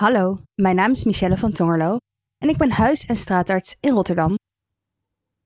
Hallo, 0.00 0.38
mijn 0.54 0.76
naam 0.76 0.90
is 0.90 1.04
Michelle 1.04 1.36
van 1.36 1.52
Tongerlo 1.52 1.96
en 2.38 2.48
ik 2.48 2.56
ben 2.56 2.70
huis- 2.70 3.06
en 3.06 3.16
straatarts 3.16 3.76
in 3.80 3.92
Rotterdam. 3.92 4.34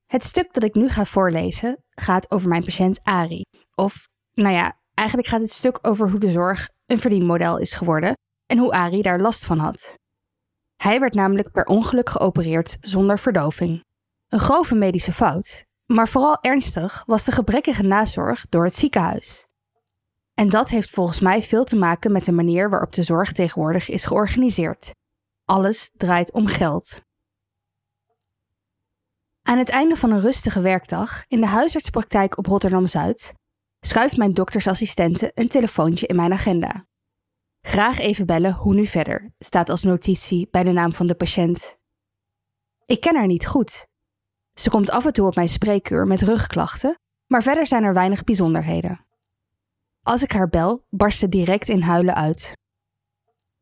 Het 0.06 0.24
stuk 0.24 0.52
dat 0.52 0.62
ik 0.62 0.74
nu 0.74 0.88
ga 0.88 1.04
voorlezen 1.04 1.84
gaat 1.90 2.30
over 2.30 2.48
mijn 2.48 2.64
patiënt 2.64 3.00
Ari. 3.02 3.42
Of, 3.74 4.08
nou 4.34 4.54
ja, 4.54 4.78
eigenlijk 4.94 5.28
gaat 5.28 5.40
het 5.40 5.52
stuk 5.52 5.78
over 5.82 6.10
hoe 6.10 6.20
de 6.20 6.30
zorg 6.30 6.68
een 6.86 6.98
verdienmodel 6.98 7.58
is 7.58 7.72
geworden 7.72 8.12
en 8.46 8.58
hoe 8.58 8.72
Ari 8.72 9.02
daar 9.02 9.20
last 9.20 9.44
van 9.44 9.58
had. 9.58 9.94
Hij 10.76 11.00
werd 11.00 11.14
namelijk 11.14 11.50
per 11.52 11.64
ongeluk 11.64 12.10
geopereerd 12.10 12.76
zonder 12.80 13.18
verdoving. 13.18 13.84
Een 14.28 14.40
grove 14.40 14.74
medische 14.74 15.12
fout, 15.12 15.64
maar 15.86 16.08
vooral 16.08 16.38
ernstig 16.40 17.02
was 17.06 17.24
de 17.24 17.32
gebrekkige 17.32 17.82
nazorg 17.82 18.46
door 18.48 18.64
het 18.64 18.76
ziekenhuis. 18.76 19.44
En 20.34 20.48
dat 20.48 20.70
heeft 20.70 20.90
volgens 20.90 21.20
mij 21.20 21.42
veel 21.42 21.64
te 21.64 21.76
maken 21.76 22.12
met 22.12 22.24
de 22.24 22.32
manier 22.32 22.70
waarop 22.70 22.92
de 22.92 23.02
zorg 23.02 23.32
tegenwoordig 23.32 23.88
is 23.88 24.04
georganiseerd. 24.04 24.90
Alles 25.44 25.90
draait 25.92 26.32
om 26.32 26.46
geld. 26.46 27.00
Aan 29.42 29.58
het 29.58 29.68
einde 29.68 29.96
van 29.96 30.10
een 30.10 30.20
rustige 30.20 30.60
werkdag 30.60 31.24
in 31.28 31.40
de 31.40 31.46
huisartspraktijk 31.46 32.38
op 32.38 32.46
Rotterdam 32.46 32.86
Zuid 32.86 33.32
schuift 33.80 34.16
mijn 34.16 34.32
doktersassistente 34.32 35.30
een 35.34 35.48
telefoontje 35.48 36.06
in 36.06 36.16
mijn 36.16 36.32
agenda. 36.32 36.86
Graag 37.60 37.98
even 37.98 38.26
bellen 38.26 38.52
hoe 38.52 38.74
nu 38.74 38.86
verder, 38.86 39.32
staat 39.38 39.68
als 39.68 39.82
notitie 39.82 40.48
bij 40.50 40.62
de 40.62 40.72
naam 40.72 40.92
van 40.92 41.06
de 41.06 41.14
patiënt. 41.14 41.76
Ik 42.84 43.00
ken 43.00 43.16
haar 43.16 43.26
niet 43.26 43.46
goed. 43.46 43.86
Ze 44.54 44.70
komt 44.70 44.90
af 44.90 45.04
en 45.04 45.12
toe 45.12 45.26
op 45.26 45.34
mijn 45.34 45.48
spreekuur 45.48 46.06
met 46.06 46.22
rugklachten, 46.22 46.98
maar 47.26 47.42
verder 47.42 47.66
zijn 47.66 47.84
er 47.84 47.94
weinig 47.94 48.24
bijzonderheden. 48.24 49.03
Als 50.04 50.22
ik 50.22 50.32
haar 50.32 50.48
bel, 50.48 50.86
barst 50.90 51.18
ze 51.18 51.28
direct 51.28 51.68
in 51.68 51.80
huilen 51.80 52.14
uit. 52.14 52.52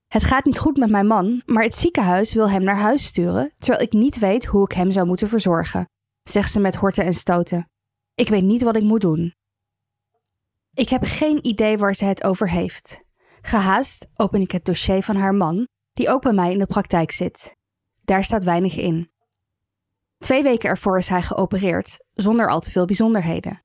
Het 0.09 0.25
gaat 0.25 0.45
niet 0.45 0.59
goed 0.59 0.77
met 0.77 0.91
mijn 0.91 1.07
man, 1.07 1.43
maar 1.47 1.63
het 1.63 1.75
ziekenhuis 1.75 2.35
wil 2.35 2.51
hem 2.51 2.63
naar 2.63 2.77
huis 2.77 3.05
sturen, 3.05 3.53
terwijl 3.57 3.83
ik 3.83 3.93
niet 3.93 4.19
weet 4.19 4.45
hoe 4.45 4.65
ik 4.65 4.73
hem 4.73 4.91
zou 4.91 5.07
moeten 5.07 5.29
verzorgen, 5.29 5.89
zegt 6.23 6.53
ze 6.53 6.61
met 6.61 6.75
horten 6.75 7.05
en 7.05 7.15
stoten. 7.15 7.71
Ik 8.15 8.29
weet 8.29 8.43
niet 8.43 8.63
wat 8.63 8.77
ik 8.77 8.83
moet 8.83 9.01
doen. 9.01 9.35
Ik 10.73 10.89
heb 10.89 11.03
geen 11.05 11.47
idee 11.47 11.79
waar 11.79 11.95
ze 11.95 12.05
het 12.05 12.25
over 12.25 12.51
heeft. 12.51 13.01
Gehaast 13.41 14.07
open 14.15 14.41
ik 14.41 14.51
het 14.51 14.65
dossier 14.65 15.03
van 15.03 15.17
haar 15.17 15.35
man, 15.35 15.69
die 15.93 16.09
ook 16.09 16.23
bij 16.23 16.33
mij 16.33 16.53
in 16.53 16.59
de 16.59 16.67
praktijk 16.67 17.11
zit. 17.11 17.57
Daar 18.01 18.25
staat 18.25 18.45
weinig 18.45 18.77
in. 18.77 19.11
Twee 20.19 20.43
weken 20.43 20.69
ervoor 20.69 20.99
is 20.99 21.09
hij 21.09 21.23
geopereerd, 21.23 22.05
zonder 22.13 22.49
al 22.49 22.61
te 22.61 22.71
veel 22.71 22.85
bijzonderheden. 22.85 23.63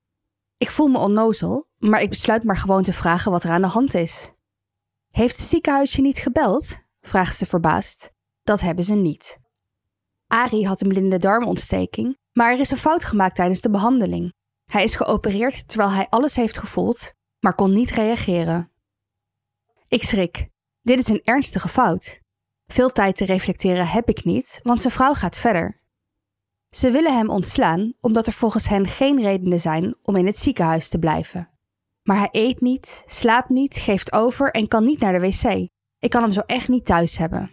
Ik 0.57 0.69
voel 0.69 0.87
me 0.87 0.97
onnozel, 0.97 1.66
maar 1.77 2.01
ik 2.01 2.09
besluit 2.09 2.43
maar 2.43 2.57
gewoon 2.57 2.83
te 2.83 2.93
vragen 2.93 3.31
wat 3.31 3.43
er 3.43 3.49
aan 3.49 3.61
de 3.61 3.67
hand 3.67 3.93
is. 3.93 4.31
Heeft 5.11 5.37
het 5.37 5.45
ziekenhuis 5.45 5.93
je 5.93 6.01
niet 6.01 6.17
gebeld? 6.17 6.77
vraagt 7.01 7.37
ze 7.37 7.45
verbaasd. 7.45 8.11
Dat 8.43 8.61
hebben 8.61 8.83
ze 8.83 8.95
niet. 8.95 9.37
Ari 10.27 10.65
had 10.65 10.81
een 10.81 10.87
blinde 10.87 11.17
darmontsteking, 11.17 12.17
maar 12.33 12.51
er 12.51 12.59
is 12.59 12.71
een 12.71 12.77
fout 12.77 13.03
gemaakt 13.03 13.35
tijdens 13.35 13.61
de 13.61 13.69
behandeling. 13.69 14.33
Hij 14.65 14.83
is 14.83 14.95
geopereerd 14.95 15.67
terwijl 15.67 15.91
hij 15.91 16.07
alles 16.09 16.35
heeft 16.35 16.57
gevoeld, 16.57 17.13
maar 17.39 17.55
kon 17.55 17.73
niet 17.73 17.91
reageren. 17.91 18.71
Ik 19.87 20.03
schrik. 20.03 20.49
Dit 20.81 20.99
is 20.99 21.07
een 21.07 21.21
ernstige 21.23 21.67
fout. 21.67 22.19
Veel 22.65 22.89
tijd 22.89 23.15
te 23.15 23.25
reflecteren 23.25 23.87
heb 23.87 24.09
ik 24.09 24.23
niet, 24.23 24.59
want 24.63 24.81
zijn 24.81 24.93
vrouw 24.93 25.13
gaat 25.13 25.37
verder. 25.37 25.81
Ze 26.69 26.91
willen 26.91 27.17
hem 27.17 27.29
ontslaan 27.29 27.93
omdat 27.99 28.27
er 28.27 28.33
volgens 28.33 28.67
hen 28.67 28.87
geen 28.87 29.21
redenen 29.21 29.59
zijn 29.59 29.95
om 30.01 30.15
in 30.15 30.25
het 30.25 30.37
ziekenhuis 30.37 30.89
te 30.89 30.99
blijven. 30.99 31.56
Maar 32.07 32.17
hij 32.17 32.29
eet 32.31 32.61
niet, 32.61 33.03
slaapt 33.05 33.49
niet, 33.49 33.77
geeft 33.77 34.13
over 34.13 34.51
en 34.51 34.67
kan 34.67 34.85
niet 34.85 34.99
naar 34.99 35.19
de 35.19 35.19
wc. 35.19 35.69
Ik 35.99 36.09
kan 36.09 36.21
hem 36.21 36.31
zo 36.31 36.39
echt 36.45 36.67
niet 36.67 36.85
thuis 36.85 37.17
hebben. 37.17 37.51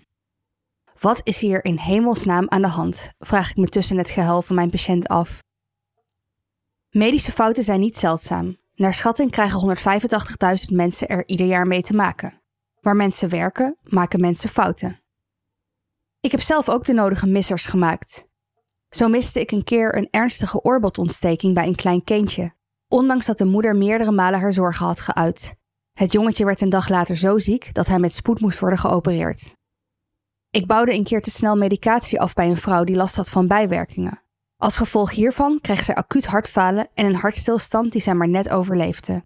Wat 0.99 1.21
is 1.23 1.41
hier 1.41 1.65
in 1.65 1.77
hemelsnaam 1.77 2.49
aan 2.49 2.63
de 2.63 2.69
hand? 2.69 3.11
vraag 3.19 3.51
ik 3.51 3.57
me 3.57 3.69
tussen 3.69 3.99
het 3.99 4.11
gehuil 4.11 4.43
van 4.43 4.55
mijn 4.55 4.71
patiënt 4.71 5.09
af. 5.09 5.43
Medische 6.91 7.33
fouten 7.33 7.65
zijn 7.65 7.81
niet 7.81 7.99
zeldzaam. 7.99 8.59
Naar 8.75 8.95
schatting 8.95 9.31
krijgen 9.31 9.77
185.000 10.69 10.75
mensen 10.75 11.09
er 11.09 11.29
ieder 11.29 11.47
jaar 11.47 11.67
mee 11.67 11.83
te 11.83 11.95
maken. 11.95 12.43
Waar 12.81 12.97
mensen 12.97 13.29
werken, 13.29 13.77
maken 13.83 14.21
mensen 14.21 14.49
fouten. 14.49 15.01
Ik 16.21 16.31
heb 16.31 16.41
zelf 16.41 16.69
ook 16.69 16.85
de 16.85 16.93
nodige 16.93 17.27
missers 17.27 17.67
gemaakt. 17.67 18.27
Zo 18.89 19.09
miste 19.09 19.41
ik 19.41 19.51
een 19.51 19.65
keer 19.65 19.97
een 19.97 20.09
ernstige 20.11 20.63
oorbotontsteking 20.63 21.55
bij 21.55 21.67
een 21.67 21.75
klein 21.75 22.05
kindje, 22.05 22.55
ondanks 22.89 23.27
dat 23.27 23.39
de 23.39 23.45
moeder 23.45 23.77
meerdere 23.77 24.11
malen 24.11 24.41
haar 24.41 24.53
zorgen 24.53 24.87
had 24.87 25.01
geuit. 25.01 25.55
Het 25.93 26.13
jongetje 26.13 26.45
werd 26.45 26.61
een 26.61 26.69
dag 26.69 26.89
later 26.89 27.17
zo 27.17 27.39
ziek 27.39 27.75
dat 27.75 27.87
hij 27.87 27.99
met 27.99 28.15
spoed 28.15 28.41
moest 28.41 28.59
worden 28.59 28.79
geopereerd. 28.79 29.55
Ik 30.51 30.67
bouwde 30.67 30.93
een 30.93 31.05
keer 31.05 31.23
te 31.23 31.31
snel 31.31 31.57
medicatie 31.57 32.21
af 32.21 32.35
bij 32.35 32.49
een 32.49 32.57
vrouw 32.57 32.85
die 32.85 32.97
last 32.97 33.17
had 33.17 33.29
van 33.29 33.47
bijwerkingen. 33.47 34.23
Als 34.57 34.77
gevolg 34.77 35.11
hiervan 35.11 35.61
kreeg 35.61 35.83
zij 35.83 35.95
acuut 35.95 36.27
hartfalen 36.27 36.89
en 36.95 37.07
een 37.07 37.15
hartstilstand 37.15 37.93
die 37.93 38.01
zij 38.01 38.15
maar 38.15 38.29
net 38.29 38.49
overleefde. 38.49 39.23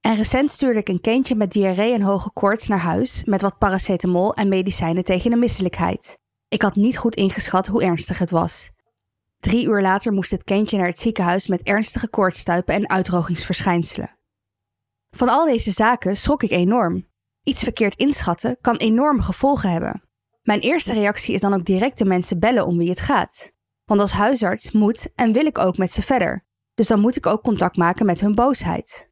En 0.00 0.16
recent 0.16 0.50
stuurde 0.50 0.78
ik 0.78 0.88
een 0.88 1.00
kindje 1.00 1.34
met 1.34 1.52
diarree 1.52 1.92
en 1.92 2.02
hoge 2.02 2.30
koorts 2.30 2.68
naar 2.68 2.78
huis 2.78 3.24
met 3.24 3.42
wat 3.42 3.58
paracetamol 3.58 4.34
en 4.34 4.48
medicijnen 4.48 5.04
tegen 5.04 5.30
de 5.30 5.36
misselijkheid. 5.36 6.18
Ik 6.48 6.62
had 6.62 6.74
niet 6.74 6.98
goed 6.98 7.14
ingeschat 7.14 7.66
hoe 7.66 7.82
ernstig 7.82 8.18
het 8.18 8.30
was. 8.30 8.70
Drie 9.40 9.66
uur 9.66 9.82
later 9.82 10.12
moest 10.12 10.30
het 10.30 10.44
kindje 10.44 10.76
naar 10.76 10.86
het 10.86 11.00
ziekenhuis 11.00 11.46
met 11.46 11.62
ernstige 11.62 12.08
koortstuipen 12.08 12.74
en 12.74 12.88
uitdrogingsverschijnselen. 12.88 14.16
Van 15.10 15.28
al 15.28 15.46
deze 15.46 15.70
zaken 15.70 16.16
schrok 16.16 16.42
ik 16.42 16.50
enorm. 16.50 17.06
Iets 17.42 17.62
verkeerd 17.62 17.94
inschatten 17.94 18.56
kan 18.60 18.76
enorme 18.76 19.22
gevolgen 19.22 19.70
hebben. 19.70 20.02
Mijn 20.42 20.60
eerste 20.60 20.92
reactie 20.92 21.34
is 21.34 21.40
dan 21.40 21.54
ook 21.54 21.64
direct 21.64 21.98
de 21.98 22.04
mensen 22.04 22.38
bellen 22.38 22.66
om 22.66 22.78
wie 22.78 22.90
het 22.90 23.00
gaat. 23.00 23.52
Want 23.84 24.00
als 24.00 24.12
huisarts 24.12 24.72
moet 24.72 25.12
en 25.14 25.32
wil 25.32 25.46
ik 25.46 25.58
ook 25.58 25.76
met 25.76 25.92
ze 25.92 26.02
verder. 26.02 26.46
Dus 26.74 26.86
dan 26.86 27.00
moet 27.00 27.16
ik 27.16 27.26
ook 27.26 27.42
contact 27.42 27.76
maken 27.76 28.06
met 28.06 28.20
hun 28.20 28.34
boosheid. 28.34 29.10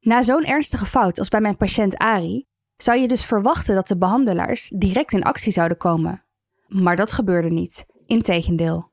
Na 0.00 0.22
zo'n 0.22 0.44
ernstige 0.44 0.86
fout 0.86 1.18
als 1.18 1.28
bij 1.28 1.40
mijn 1.40 1.56
patiënt 1.56 1.96
Ari, 1.96 2.46
zou 2.76 2.98
je 2.98 3.08
dus 3.08 3.24
verwachten 3.24 3.74
dat 3.74 3.88
de 3.88 3.96
behandelaars 3.96 4.72
direct 4.76 5.12
in 5.12 5.22
actie 5.22 5.52
zouden 5.52 5.76
komen. 5.76 6.24
Maar 6.66 6.96
dat 6.96 7.12
gebeurde 7.12 7.50
niet, 7.50 7.86
integendeel. 8.06 8.92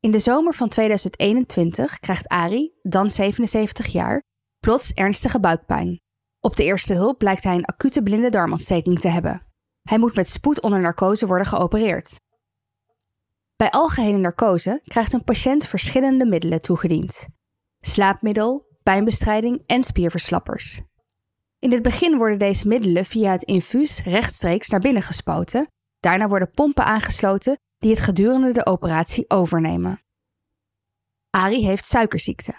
In 0.00 0.10
de 0.10 0.18
zomer 0.18 0.54
van 0.54 0.68
2021 0.68 1.98
krijgt 1.98 2.28
Ari, 2.28 2.72
dan 2.82 3.10
77 3.10 3.86
jaar, 3.86 4.22
plots 4.58 4.92
ernstige 4.92 5.40
buikpijn. 5.40 6.00
Op 6.40 6.56
de 6.56 6.64
eerste 6.64 6.94
hulp 6.94 7.18
blijkt 7.18 7.44
hij 7.44 7.54
een 7.54 7.64
acute 7.64 8.02
blinde 8.02 8.30
darmontsteking 8.30 9.00
te 9.00 9.08
hebben. 9.08 9.42
Hij 9.82 9.98
moet 9.98 10.14
met 10.14 10.28
spoed 10.28 10.60
onder 10.60 10.80
narcose 10.80 11.26
worden 11.26 11.46
geopereerd. 11.46 12.20
Bij 13.56 13.70
algehele 13.70 14.18
narcose 14.18 14.80
krijgt 14.84 15.12
een 15.12 15.24
patiënt 15.24 15.66
verschillende 15.66 16.26
middelen 16.26 16.62
toegediend: 16.62 17.26
slaapmiddel, 17.80 18.66
pijnbestrijding 18.82 19.62
en 19.66 19.84
spierverslappers. 19.84 20.80
In 21.58 21.72
het 21.72 21.82
begin 21.82 22.16
worden 22.16 22.38
deze 22.38 22.68
middelen 22.68 23.04
via 23.04 23.32
het 23.32 23.42
infuus 23.42 24.02
rechtstreeks 24.02 24.68
naar 24.68 24.80
binnen 24.80 25.02
gespoten. 25.02 25.68
Daarna 26.04 26.28
worden 26.28 26.50
pompen 26.50 26.84
aangesloten 26.84 27.58
die 27.78 27.90
het 27.90 28.00
gedurende 28.00 28.52
de 28.52 28.66
operatie 28.66 29.30
overnemen. 29.30 30.02
Ari 31.30 31.64
heeft 31.64 31.86
suikerziekte. 31.86 32.54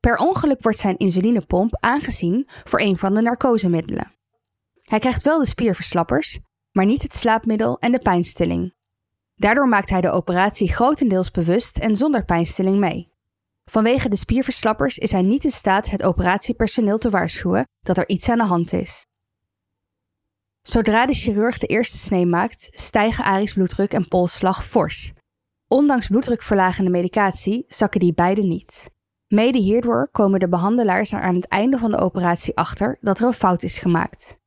Per 0.00 0.16
ongeluk 0.16 0.62
wordt 0.62 0.78
zijn 0.78 0.96
insulinepomp 0.96 1.76
aangezien 1.84 2.48
voor 2.64 2.80
een 2.80 2.96
van 2.96 3.14
de 3.14 3.20
narcosemiddelen. 3.20 4.12
Hij 4.80 4.98
krijgt 4.98 5.22
wel 5.22 5.38
de 5.38 5.46
spierverslappers, 5.46 6.38
maar 6.72 6.84
niet 6.84 7.02
het 7.02 7.14
slaapmiddel 7.14 7.78
en 7.78 7.92
de 7.92 7.98
pijnstilling. 7.98 8.74
Daardoor 9.34 9.68
maakt 9.68 9.90
hij 9.90 10.00
de 10.00 10.10
operatie 10.10 10.72
grotendeels 10.72 11.30
bewust 11.30 11.78
en 11.78 11.96
zonder 11.96 12.24
pijnstilling 12.24 12.78
mee. 12.78 13.12
Vanwege 13.64 14.08
de 14.08 14.16
spierverslappers 14.16 14.98
is 14.98 15.12
hij 15.12 15.22
niet 15.22 15.44
in 15.44 15.50
staat 15.50 15.90
het 15.90 16.02
operatiepersoneel 16.02 16.98
te 16.98 17.10
waarschuwen 17.10 17.68
dat 17.80 17.98
er 17.98 18.08
iets 18.08 18.28
aan 18.28 18.38
de 18.38 18.44
hand 18.44 18.72
is. 18.72 19.08
Zodra 20.62 21.06
de 21.06 21.14
chirurg 21.14 21.58
de 21.58 21.66
eerste 21.66 21.98
snee 21.98 22.26
maakt, 22.26 22.68
stijgen 22.72 23.24
Ari's 23.24 23.52
bloeddruk 23.52 23.92
en 23.92 24.08
polsslag 24.08 24.64
fors. 24.64 25.12
Ondanks 25.68 26.06
bloeddrukverlagende 26.06 26.90
medicatie 26.90 27.64
zakken 27.68 28.00
die 28.00 28.14
beide 28.14 28.42
niet. 28.42 28.90
Mede 29.26 29.58
hierdoor 29.58 30.08
komen 30.10 30.40
de 30.40 30.48
behandelaars 30.48 31.12
er 31.12 31.20
aan 31.20 31.34
het 31.34 31.46
einde 31.46 31.78
van 31.78 31.90
de 31.90 31.98
operatie 31.98 32.56
achter 32.56 32.98
dat 33.00 33.18
er 33.18 33.26
een 33.26 33.32
fout 33.32 33.62
is 33.62 33.78
gemaakt. 33.78 34.38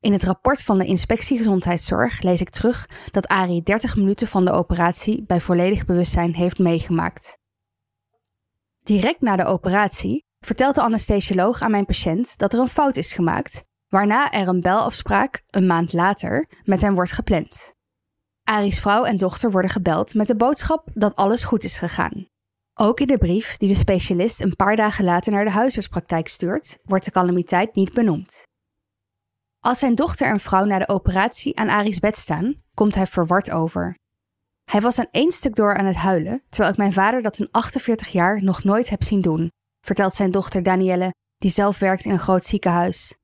In 0.00 0.12
het 0.12 0.24
rapport 0.24 0.62
van 0.62 0.78
de 0.78 0.84
inspectie 0.84 1.36
gezondheidszorg 1.36 2.22
lees 2.22 2.40
ik 2.40 2.50
terug 2.50 2.88
dat 3.10 3.26
Ari 3.26 3.62
30 3.62 3.96
minuten 3.96 4.26
van 4.26 4.44
de 4.44 4.50
operatie 4.50 5.24
bij 5.26 5.40
volledig 5.40 5.84
bewustzijn 5.84 6.34
heeft 6.34 6.58
meegemaakt. 6.58 7.38
Direct 8.82 9.20
na 9.20 9.36
de 9.36 9.44
operatie 9.44 10.24
vertelt 10.40 10.74
de 10.74 10.82
anesthesioloog 10.82 11.60
aan 11.60 11.70
mijn 11.70 11.86
patiënt 11.86 12.38
dat 12.38 12.52
er 12.52 12.58
een 12.58 12.68
fout 12.68 12.96
is 12.96 13.12
gemaakt, 13.12 13.64
waarna 13.94 14.30
er 14.30 14.48
een 14.48 14.60
belafspraak 14.60 15.42
een 15.50 15.66
maand 15.66 15.92
later 15.92 16.48
met 16.64 16.80
hem 16.80 16.94
wordt 16.94 17.12
gepland. 17.12 17.72
Ari's 18.42 18.80
vrouw 18.80 19.04
en 19.04 19.16
dochter 19.16 19.50
worden 19.50 19.70
gebeld 19.70 20.14
met 20.14 20.26
de 20.26 20.36
boodschap 20.36 20.88
dat 20.94 21.14
alles 21.14 21.44
goed 21.44 21.64
is 21.64 21.78
gegaan. 21.78 22.26
Ook 22.74 23.00
in 23.00 23.06
de 23.06 23.18
brief 23.18 23.56
die 23.56 23.68
de 23.68 23.74
specialist 23.74 24.40
een 24.40 24.56
paar 24.56 24.76
dagen 24.76 25.04
later 25.04 25.32
naar 25.32 25.44
de 25.44 25.50
huisartspraktijk 25.50 26.28
stuurt, 26.28 26.78
wordt 26.82 27.04
de 27.04 27.10
calamiteit 27.10 27.74
niet 27.74 27.92
benoemd. 27.92 28.42
Als 29.60 29.78
zijn 29.78 29.94
dochter 29.94 30.26
en 30.26 30.40
vrouw 30.40 30.64
na 30.64 30.78
de 30.78 30.88
operatie 30.88 31.58
aan 31.58 31.68
Ari's 31.68 31.98
bed 31.98 32.18
staan, 32.18 32.54
komt 32.74 32.94
hij 32.94 33.06
verward 33.06 33.50
over. 33.50 33.96
Hij 34.70 34.80
was 34.80 34.98
aan 34.98 35.08
één 35.10 35.32
stuk 35.32 35.54
door 35.54 35.76
aan 35.76 35.86
het 35.86 35.96
huilen, 35.96 36.42
terwijl 36.48 36.70
ik 36.72 36.78
mijn 36.78 36.92
vader 36.92 37.22
dat 37.22 37.38
in 37.38 37.48
48 37.50 38.08
jaar 38.08 38.42
nog 38.42 38.64
nooit 38.64 38.88
heb 38.88 39.02
zien 39.02 39.20
doen, 39.20 39.50
vertelt 39.80 40.14
zijn 40.14 40.30
dochter 40.30 40.62
Danielle, 40.62 41.14
die 41.36 41.50
zelf 41.50 41.78
werkt 41.78 42.04
in 42.04 42.10
een 42.10 42.18
groot 42.18 42.44
ziekenhuis. 42.44 43.14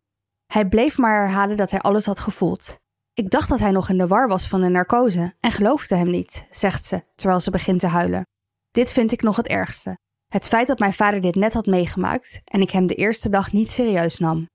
Hij 0.52 0.68
bleef 0.68 0.98
maar 0.98 1.20
herhalen 1.20 1.56
dat 1.56 1.70
hij 1.70 1.80
alles 1.80 2.06
had 2.06 2.20
gevoeld. 2.20 2.78
Ik 3.12 3.30
dacht 3.30 3.48
dat 3.48 3.58
hij 3.60 3.70
nog 3.70 3.88
in 3.88 3.98
de 3.98 4.06
war 4.06 4.28
was 4.28 4.48
van 4.48 4.60
de 4.60 4.68
narcose 4.68 5.34
en 5.40 5.50
geloofde 5.50 5.96
hem 5.96 6.10
niet, 6.10 6.46
zegt 6.50 6.84
ze, 6.84 7.04
terwijl 7.14 7.40
ze 7.40 7.50
begint 7.50 7.80
te 7.80 7.86
huilen. 7.86 8.26
Dit 8.70 8.92
vind 8.92 9.12
ik 9.12 9.22
nog 9.22 9.36
het 9.36 9.46
ergste. 9.46 9.98
Het 10.26 10.48
feit 10.48 10.66
dat 10.66 10.78
mijn 10.78 10.92
vader 10.92 11.20
dit 11.20 11.34
net 11.34 11.54
had 11.54 11.66
meegemaakt 11.66 12.40
en 12.44 12.60
ik 12.60 12.70
hem 12.70 12.86
de 12.86 12.94
eerste 12.94 13.28
dag 13.28 13.52
niet 13.52 13.70
serieus 13.70 14.18
nam. 14.18 14.46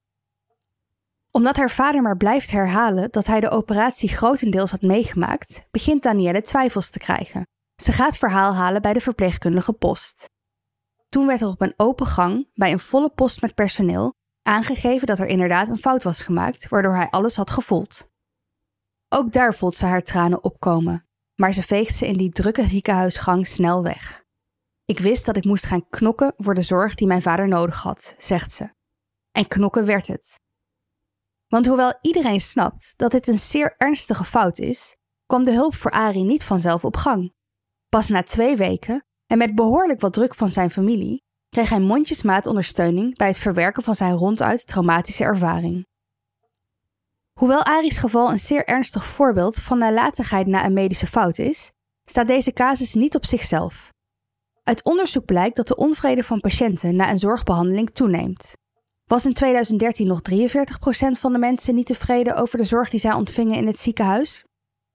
Omdat 1.32 1.58
haar 1.58 1.72
vader 1.72 2.02
maar 2.02 2.18
blijft 2.18 2.52
herhalen 2.52 3.12
dat 3.12 3.26
hij 3.26 3.40
de 3.40 3.50
operatie 3.50 4.10
grotendeels 4.10 4.72
had 4.72 4.82
meegemaakt, 4.82 5.66
begint 5.72 6.04
Danielle 6.04 6.42
twijfels 6.42 6.90
te 6.90 7.00
krijgen. 7.00 7.44
Ze 7.82 7.92
gaat 7.92 8.18
verhaal 8.18 8.54
halen 8.54 8.82
bij 8.82 8.94
de 8.94 9.02
verpleegkundige 9.02 9.74
post. 9.74 10.26
Toen 11.10 11.28
werd 11.28 11.42
er 11.42 11.48
op 11.48 11.62
een 11.62 11.74
open 11.78 12.06
gang, 12.06 12.50
bij 12.54 12.72
een 12.72 12.80
volle 12.80 13.10
post 13.10 13.42
met 13.42 13.54
personeel, 13.54 14.14
aangegeven 14.46 15.08
dat 15.08 15.20
er 15.20 15.26
inderdaad 15.26 15.70
een 15.70 15.78
fout 15.78 16.04
was 16.04 16.22
gemaakt, 16.22 16.68
waardoor 16.70 16.96
hij 16.96 17.10
alles 17.10 17.36
had 17.36 17.52
gevoeld. 17.52 18.10
Ook 19.10 19.32
daar 19.32 19.54
voelt 19.54 19.76
ze 19.76 19.86
haar 19.86 20.04
tranen 20.04 20.44
opkomen, 20.44 21.08
maar 21.36 21.54
ze 21.54 21.62
veegt 21.62 21.96
ze 21.96 22.08
in 22.08 22.18
die 22.18 22.30
drukke 22.30 22.68
ziekenhuisgang 22.68 23.48
snel 23.48 23.84
weg. 23.84 24.24
Ik 24.86 25.00
wist 25.00 25.26
dat 25.26 25.38
ik 25.38 25.46
moest 25.46 25.66
gaan 25.66 25.90
knokken 25.90 26.34
voor 26.38 26.54
de 26.54 26.62
zorg 26.62 26.96
die 26.96 27.08
mijn 27.08 27.22
vader 27.22 27.48
nodig 27.48 27.82
had, 27.82 28.16
zegt 28.18 28.52
ze. 28.52 28.74
En 29.32 29.48
knokken 29.48 29.86
werd 29.86 30.08
het. 30.08 30.40
Want 31.48 31.66
hoewel 31.66 31.94
iedereen 32.02 32.42
snapt 32.42 32.94
dat 32.96 33.12
dit 33.12 33.28
een 33.28 33.40
zeer 33.40 33.76
ernstige 33.78 34.24
fout 34.24 34.60
is, 34.60 34.96
kwam 35.26 35.44
de 35.44 35.52
hulp 35.52 35.76
voor 35.76 35.92
Ari 35.92 36.24
niet 36.24 36.44
vanzelf 36.44 36.86
op 36.86 36.96
gang. 36.98 37.34
Pas 37.90 38.10
na 38.10 38.24
twee 38.24 38.56
weken, 38.56 39.06
en 39.28 39.38
met 39.38 39.56
behoorlijk 39.56 40.02
wat 40.02 40.14
druk 40.14 40.36
van 40.36 40.50
zijn 40.50 40.72
familie, 40.72 41.25
kreeg 41.56 41.70
hij 41.70 41.80
mondjesmaat 41.80 42.46
ondersteuning 42.46 43.18
bij 43.18 43.28
het 43.28 43.38
verwerken 43.38 43.84
van 43.84 43.96
zijn 43.96 44.14
ronduit 44.14 44.68
traumatische 44.68 45.24
ervaring. 45.24 45.86
Hoewel 47.40 47.64
Ari's 47.64 47.98
geval 47.98 48.32
een 48.32 48.40
zeer 48.40 48.66
ernstig 48.66 49.06
voorbeeld 49.06 49.62
van 49.62 49.78
nalatigheid 49.78 50.48
na 50.48 50.66
een 50.66 50.74
medische 50.74 51.08
fout 51.08 51.38
is, 51.38 51.72
staat 52.06 52.28
deze 52.28 52.54
casus 52.54 52.94
niet 52.94 53.16
op 53.16 53.26
zichzelf. 53.26 53.90
Uit 54.64 54.84
onderzoek 54.84 55.26
blijkt 55.26 55.56
dat 55.56 55.68
de 55.68 55.76
onvrede 55.76 56.24
van 56.24 56.40
patiënten 56.40 56.96
na 56.96 57.10
een 57.10 57.18
zorgbehandeling 57.18 57.90
toeneemt. 57.90 58.54
Was 59.06 59.26
in 59.26 59.34
2013 59.34 60.08
nog 60.08 60.22
43% 60.32 60.36
van 61.12 61.32
de 61.32 61.40
mensen 61.40 61.76
niet 61.76 61.86
tevreden 61.86 62.36
over 62.36 62.58
de 62.58 62.64
zorg 62.64 62.90
die 62.90 63.00
zij 63.00 63.14
ontvingen 63.14 63.58
in 63.58 63.68
het 63.68 63.80
ziekenhuis? 63.80 64.44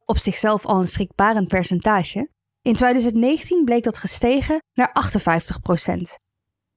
Op 0.04 0.18
zichzelf 0.18 0.66
al 0.66 0.80
een 0.80 0.88
schrikbarend 0.88 1.48
percentage. 1.48 2.28
In 2.62 2.74
2019 2.74 3.64
bleek 3.64 3.84
dat 3.84 3.98
gestegen 3.98 4.58
naar 4.72 4.92
58%. 5.90 6.28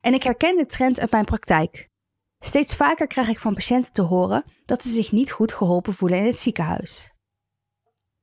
En 0.04 0.14
ik 0.14 0.24
herken 0.24 0.58
de 0.58 0.66
trend 0.66 1.00
uit 1.00 1.12
mijn 1.12 1.26
praktijk. 1.26 1.90
Steeds 2.40 2.76
vaker 2.76 3.08
krijg 3.08 3.28
ik 3.28 3.40
van 3.40 3.54
patiënten 3.54 3.94
te 3.94 4.02
horen 4.02 4.44
dat 4.66 4.84
ze 4.84 4.90
zich 4.90 5.12
niet 5.12 5.32
goed 5.32 5.54
geholpen 5.54 5.94
voelen 5.94 6.20
in 6.20 6.26
het 6.26 6.40
ziekenhuis. 6.40 7.12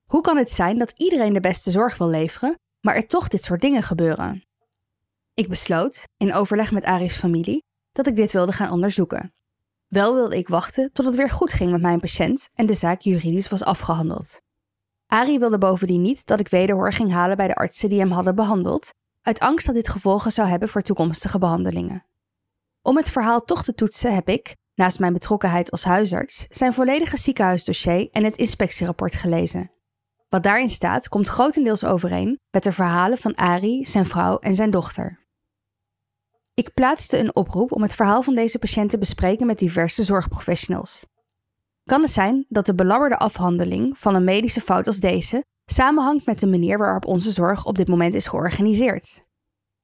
Hoe 0.05 0.21
kan 0.21 0.37
het 0.37 0.51
zijn 0.51 0.79
dat 0.79 0.93
iedereen 0.97 1.33
de 1.33 1.41
beste 1.41 1.71
zorg 1.71 1.99
wil 1.99 2.09
leveren, 2.09 2.59
maar 2.81 2.95
er 2.95 3.07
toch 3.07 3.29
dit 3.29 3.45
soort 3.45 3.61
dingen 3.61 3.83
gebeuren? 3.83 4.45
Ik 5.35 5.49
besloot, 5.49 6.03
in 6.17 6.35
overleg 6.35 6.73
met 6.73 6.85
Ari's 6.85 7.17
familie, 7.17 7.63
dat 7.93 8.07
ik 8.07 8.17
dit 8.17 8.33
wilde 8.33 8.53
gaan 8.53 8.71
onderzoeken. 8.71 9.33
Wel 9.87 10.15
wilde 10.15 10.37
ik 10.37 10.49
wachten 10.49 10.93
tot 10.93 11.07
het 11.07 11.15
weer 11.15 11.31
goed 11.31 11.53
ging 11.53 11.71
met 11.71 11.81
mijn 11.81 12.01
patiënt 12.01 12.49
en 12.55 12.67
de 12.67 12.75
zaak 12.75 13.01
juridisch 13.01 13.49
was 13.49 13.65
afgehandeld. 13.65 14.41
Ari 15.07 15.39
wilde 15.39 15.59
bovendien 15.59 16.03
niet 16.03 16.27
dat 16.27 16.41
ik 16.41 16.49
wederhoor 16.49 16.93
ging 16.93 17.13
halen 17.13 17.37
bij 17.37 17.47
de 17.47 17.55
artsen 17.55 17.89
die 17.89 17.99
hem 17.99 18.11
hadden 18.11 18.35
behandeld, 18.35 18.91
uit 19.23 19.39
angst 19.39 19.67
dat 19.67 19.75
dit 19.75 19.89
gevolgen 19.89 20.33
zou 20.33 20.49
hebben 20.49 20.69
voor 20.69 20.83
toekomstige 20.83 21.39
behandelingen. 21.39 22.05
Om 22.83 22.97
het 22.97 23.11
verhaal 23.11 23.41
toch 23.41 23.65
te 23.65 23.75
toetsen 23.75 24.15
heb 24.15 24.29
ik, 24.29 24.57
naast 24.75 24.99
mijn 24.99 25.13
betrokkenheid 25.13 25.71
als 25.71 25.85
huisarts, 25.85 26.47
zijn 26.49 26.73
volledige 26.73 27.17
ziekenhuisdossier 27.17 28.09
en 28.11 28.25
het 28.25 28.37
inspectierapport 28.37 29.15
gelezen. 29.15 29.71
Wat 30.29 30.43
daarin 30.43 30.69
staat 30.69 31.09
komt 31.09 31.29
grotendeels 31.29 31.85
overeen 31.85 32.39
met 32.51 32.63
de 32.63 32.73
verhalen 32.73 33.19
van 33.19 33.35
Ari, 33.35 33.85
zijn 33.87 34.07
vrouw 34.07 34.39
en 34.39 34.55
zijn 34.55 34.71
dochter. 34.71 35.19
Ik 36.55 36.75
plaatste 36.75 37.19
een 37.19 37.35
oproep 37.35 37.73
om 37.73 37.83
het 37.83 37.95
verhaal 37.95 38.23
van 38.23 38.35
deze 38.35 38.59
patiënt 38.59 38.91
te 38.91 38.99
bespreken 38.99 39.47
met 39.47 39.59
diverse 39.59 40.05
zorgprofessionals. 40.05 41.07
Kan 41.85 42.03
het 42.03 42.11
zijn 42.11 42.47
dat 42.49 42.67
de 42.67 42.75
belabberde 42.75 43.19
afhandeling 43.19 43.99
van 43.99 44.15
een 44.15 44.25
medische 44.25 44.61
fout 44.61 44.87
als 44.87 44.99
deze 44.99 45.45
samenhangt 45.73 46.27
met 46.27 46.41
de 46.41 46.47
manier 46.47 46.79
waarop 46.79 47.07
onze 47.07 47.31
zorg 47.31 47.65
op 47.65 47.77
dit 47.77 47.89
moment 47.89 48.15
is 48.15 48.27
georganiseerd? 48.27 49.25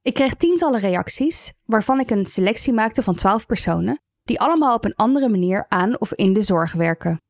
Ik 0.01 0.13
kreeg 0.13 0.33
tientallen 0.33 0.79
reacties, 0.79 1.53
waarvan 1.65 1.99
ik 1.99 2.09
een 2.09 2.25
selectie 2.25 2.73
maakte 2.73 3.03
van 3.03 3.15
twaalf 3.15 3.45
personen, 3.45 4.01
die 4.23 4.39
allemaal 4.39 4.75
op 4.75 4.85
een 4.85 4.95
andere 4.95 5.29
manier 5.29 5.65
aan 5.67 5.99
of 5.99 6.13
in 6.13 6.33
de 6.33 6.41
zorg 6.41 6.73
werken. 6.73 7.21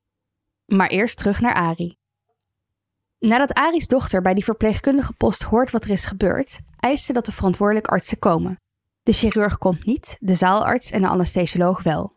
Maar 0.65 0.87
eerst 0.87 1.17
terug 1.17 1.41
naar 1.41 1.53
Ari. 1.53 1.97
Nadat 3.19 3.53
Ari's 3.53 3.87
dochter 3.87 4.21
bij 4.21 4.33
die 4.33 4.43
verpleegkundige 4.43 5.13
post 5.13 5.43
hoort 5.43 5.71
wat 5.71 5.83
er 5.83 5.89
is 5.89 6.05
gebeurd, 6.05 6.59
eist 6.75 7.05
ze 7.05 7.13
dat 7.13 7.25
de 7.25 7.31
verantwoordelijke 7.31 7.89
artsen 7.89 8.19
komen. 8.19 8.61
De 9.03 9.13
chirurg 9.13 9.57
komt 9.57 9.85
niet, 9.85 10.17
de 10.19 10.35
zaalarts 10.35 10.91
en 10.91 11.01
de 11.01 11.07
anesthesioloog 11.07 11.83
wel. 11.83 12.16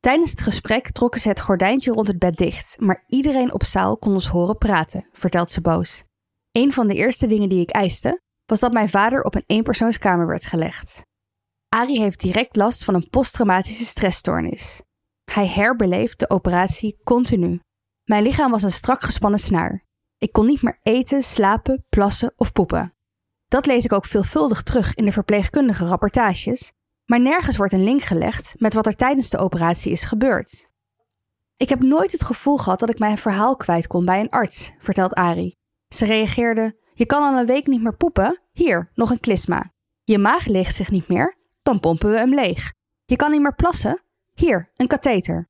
Tijdens 0.00 0.30
het 0.30 0.40
gesprek 0.40 0.90
trokken 0.90 1.20
ze 1.20 1.28
het 1.28 1.40
gordijntje 1.40 1.92
rond 1.92 2.06
het 2.06 2.18
bed 2.18 2.36
dicht, 2.36 2.76
maar 2.78 3.04
iedereen 3.06 3.52
op 3.52 3.64
zaal 3.64 3.96
kon 3.96 4.12
ons 4.12 4.26
horen 4.26 4.58
praten, 4.58 5.08
vertelt 5.12 5.50
ze 5.50 5.60
boos. 5.60 6.04
Een 6.50 6.72
van 6.72 6.86
de 6.86 6.94
eerste 6.94 7.26
dingen 7.26 7.48
die 7.48 7.60
ik 7.60 7.70
eiste, 7.70 8.20
was 8.46 8.60
dat 8.60 8.72
mijn 8.72 8.88
vader 8.88 9.22
op 9.22 9.34
een 9.34 9.44
eenpersoonskamer 9.46 10.26
werd 10.26 10.46
gelegd. 10.46 11.02
Ari 11.68 12.00
heeft 12.00 12.20
direct 12.20 12.56
last 12.56 12.84
van 12.84 12.94
een 12.94 13.08
posttraumatische 13.10 13.84
stressstoornis. 13.84 14.82
Hij 15.32 15.46
herbeleeft 15.46 16.18
de 16.18 16.30
operatie 16.30 16.98
continu. 17.04 17.60
Mijn 18.04 18.22
lichaam 18.22 18.50
was 18.50 18.62
een 18.62 18.72
strak 18.72 19.02
gespannen 19.02 19.40
snaar. 19.40 19.84
Ik 20.18 20.32
kon 20.32 20.46
niet 20.46 20.62
meer 20.62 20.78
eten, 20.82 21.22
slapen, 21.22 21.84
plassen 21.88 22.32
of 22.36 22.52
poepen. 22.52 22.94
Dat 23.48 23.66
lees 23.66 23.84
ik 23.84 23.92
ook 23.92 24.06
veelvuldig 24.06 24.62
terug 24.62 24.94
in 24.94 25.04
de 25.04 25.12
verpleegkundige 25.12 25.86
rapportages, 25.86 26.72
maar 27.10 27.20
nergens 27.20 27.56
wordt 27.56 27.72
een 27.72 27.84
link 27.84 28.02
gelegd 28.02 28.54
met 28.56 28.74
wat 28.74 28.86
er 28.86 28.96
tijdens 28.96 29.30
de 29.30 29.38
operatie 29.38 29.92
is 29.92 30.02
gebeurd. 30.02 30.68
Ik 31.56 31.68
heb 31.68 31.82
nooit 31.82 32.12
het 32.12 32.24
gevoel 32.24 32.56
gehad 32.56 32.80
dat 32.80 32.90
ik 32.90 32.98
mijn 32.98 33.18
verhaal 33.18 33.56
kwijt 33.56 33.86
kon 33.86 34.04
bij 34.04 34.20
een 34.20 34.30
arts, 34.30 34.72
vertelt 34.78 35.14
Ari. 35.14 35.54
Ze 35.88 36.04
reageerde: 36.04 36.76
Je 36.94 37.06
kan 37.06 37.22
al 37.22 37.38
een 37.38 37.46
week 37.46 37.66
niet 37.66 37.82
meer 37.82 37.96
poepen? 37.96 38.40
Hier, 38.52 38.90
nog 38.94 39.10
een 39.10 39.20
klisma. 39.20 39.72
Je 40.04 40.18
maag 40.18 40.46
leegt 40.46 40.74
zich 40.74 40.90
niet 40.90 41.08
meer? 41.08 41.36
Dan 41.62 41.80
pompen 41.80 42.10
we 42.10 42.16
hem 42.16 42.34
leeg. 42.34 42.72
Je 43.04 43.16
kan 43.16 43.30
niet 43.30 43.40
meer 43.40 43.54
plassen? 43.54 44.02
Hier, 44.34 44.70
een 44.74 44.86
katheter. 44.86 45.48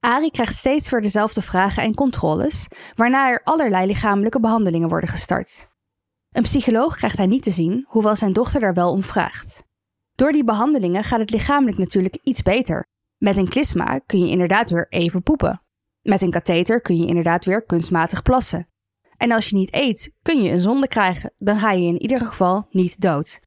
Ari 0.00 0.30
krijgt 0.30 0.56
steeds 0.56 0.90
weer 0.90 1.00
dezelfde 1.00 1.42
vragen 1.42 1.82
en 1.82 1.94
controles, 1.94 2.66
waarna 2.94 3.30
er 3.30 3.40
allerlei 3.44 3.86
lichamelijke 3.86 4.40
behandelingen 4.40 4.88
worden 4.88 5.08
gestart. 5.08 5.68
Een 6.30 6.42
psycholoog 6.42 6.96
krijgt 6.96 7.16
hij 7.16 7.26
niet 7.26 7.42
te 7.42 7.50
zien, 7.50 7.84
hoewel 7.88 8.16
zijn 8.16 8.32
dochter 8.32 8.60
daar 8.60 8.74
wel 8.74 8.92
om 8.92 9.02
vraagt. 9.02 9.66
Door 10.18 10.32
die 10.32 10.44
behandelingen 10.44 11.04
gaat 11.04 11.20
het 11.20 11.30
lichamelijk 11.30 11.78
natuurlijk 11.78 12.18
iets 12.22 12.42
beter. 12.42 12.86
Met 13.16 13.36
een 13.36 13.48
klisma 13.48 13.98
kun 13.98 14.18
je 14.18 14.30
inderdaad 14.30 14.70
weer 14.70 14.86
even 14.88 15.22
poepen. 15.22 15.62
Met 16.00 16.22
een 16.22 16.30
katheter 16.30 16.80
kun 16.80 16.96
je 16.96 17.06
inderdaad 17.06 17.44
weer 17.44 17.64
kunstmatig 17.64 18.22
plassen. 18.22 18.68
En 19.16 19.32
als 19.32 19.48
je 19.48 19.56
niet 19.56 19.74
eet, 19.74 20.12
kun 20.22 20.42
je 20.42 20.50
een 20.50 20.60
zonde 20.60 20.88
krijgen, 20.88 21.32
dan 21.36 21.58
ga 21.58 21.70
je 21.72 21.86
in 21.86 22.02
ieder 22.02 22.20
geval 22.20 22.66
niet 22.70 23.00
dood. 23.00 23.40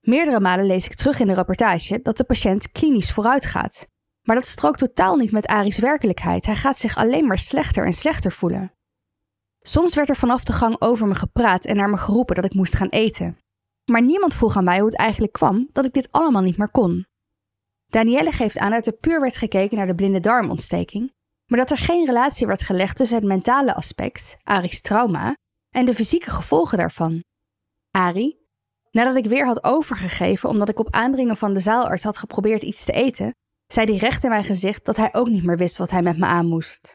Meerdere 0.00 0.40
malen 0.40 0.66
lees 0.66 0.86
ik 0.86 0.94
terug 0.94 1.20
in 1.20 1.26
de 1.26 1.34
rapportage 1.34 2.00
dat 2.02 2.16
de 2.16 2.24
patiënt 2.24 2.72
klinisch 2.72 3.12
vooruit 3.12 3.46
gaat. 3.46 3.86
Maar 4.22 4.36
dat 4.36 4.46
strookt 4.46 4.78
totaal 4.78 5.16
niet 5.16 5.32
met 5.32 5.46
Ari's 5.46 5.78
werkelijkheid. 5.78 6.46
Hij 6.46 6.56
gaat 6.56 6.78
zich 6.78 6.96
alleen 6.96 7.26
maar 7.26 7.38
slechter 7.38 7.86
en 7.86 7.92
slechter 7.92 8.32
voelen. 8.32 8.72
Soms 9.60 9.94
werd 9.94 10.08
er 10.08 10.16
vanaf 10.16 10.44
de 10.44 10.52
gang 10.52 10.80
over 10.80 11.06
me 11.06 11.14
gepraat 11.14 11.64
en 11.64 11.76
naar 11.76 11.90
me 11.90 11.96
geroepen 11.96 12.34
dat 12.34 12.44
ik 12.44 12.54
moest 12.54 12.76
gaan 12.76 12.88
eten. 12.88 13.38
Maar 13.90 14.02
niemand 14.02 14.34
vroeg 14.34 14.56
aan 14.56 14.64
mij 14.64 14.78
hoe 14.78 14.88
het 14.88 14.98
eigenlijk 14.98 15.32
kwam 15.32 15.68
dat 15.72 15.84
ik 15.84 15.92
dit 15.92 16.08
allemaal 16.10 16.42
niet 16.42 16.56
meer 16.56 16.70
kon. 16.70 17.06
Danielle 17.86 18.32
geeft 18.32 18.58
aan 18.58 18.70
dat 18.70 18.86
er 18.86 18.92
puur 18.92 19.20
werd 19.20 19.36
gekeken 19.36 19.76
naar 19.76 19.86
de 19.86 19.94
blinde 19.94 20.20
darmontsteking, 20.20 21.12
maar 21.46 21.58
dat 21.58 21.70
er 21.70 21.76
geen 21.76 22.06
relatie 22.06 22.46
werd 22.46 22.62
gelegd 22.62 22.96
tussen 22.96 23.16
het 23.16 23.26
mentale 23.26 23.74
aspect, 23.74 24.36
Ari's 24.42 24.80
trauma, 24.80 25.36
en 25.70 25.84
de 25.84 25.94
fysieke 25.94 26.30
gevolgen 26.30 26.78
daarvan. 26.78 27.22
Ari, 27.90 28.36
nadat 28.90 29.16
ik 29.16 29.26
weer 29.26 29.46
had 29.46 29.64
overgegeven 29.64 30.48
omdat 30.48 30.68
ik 30.68 30.78
op 30.78 30.94
aandringen 30.94 31.36
van 31.36 31.54
de 31.54 31.60
zaalarts 31.60 32.02
had 32.02 32.18
geprobeerd 32.18 32.62
iets 32.62 32.84
te 32.84 32.92
eten, 32.92 33.34
zei 33.66 33.86
hij 33.86 33.96
recht 33.96 34.24
in 34.24 34.30
mijn 34.30 34.44
gezicht 34.44 34.84
dat 34.84 34.96
hij 34.96 35.14
ook 35.14 35.28
niet 35.28 35.44
meer 35.44 35.56
wist 35.56 35.76
wat 35.76 35.90
hij 35.90 36.02
met 36.02 36.18
me 36.18 36.26
aan 36.26 36.46
moest. 36.46 36.92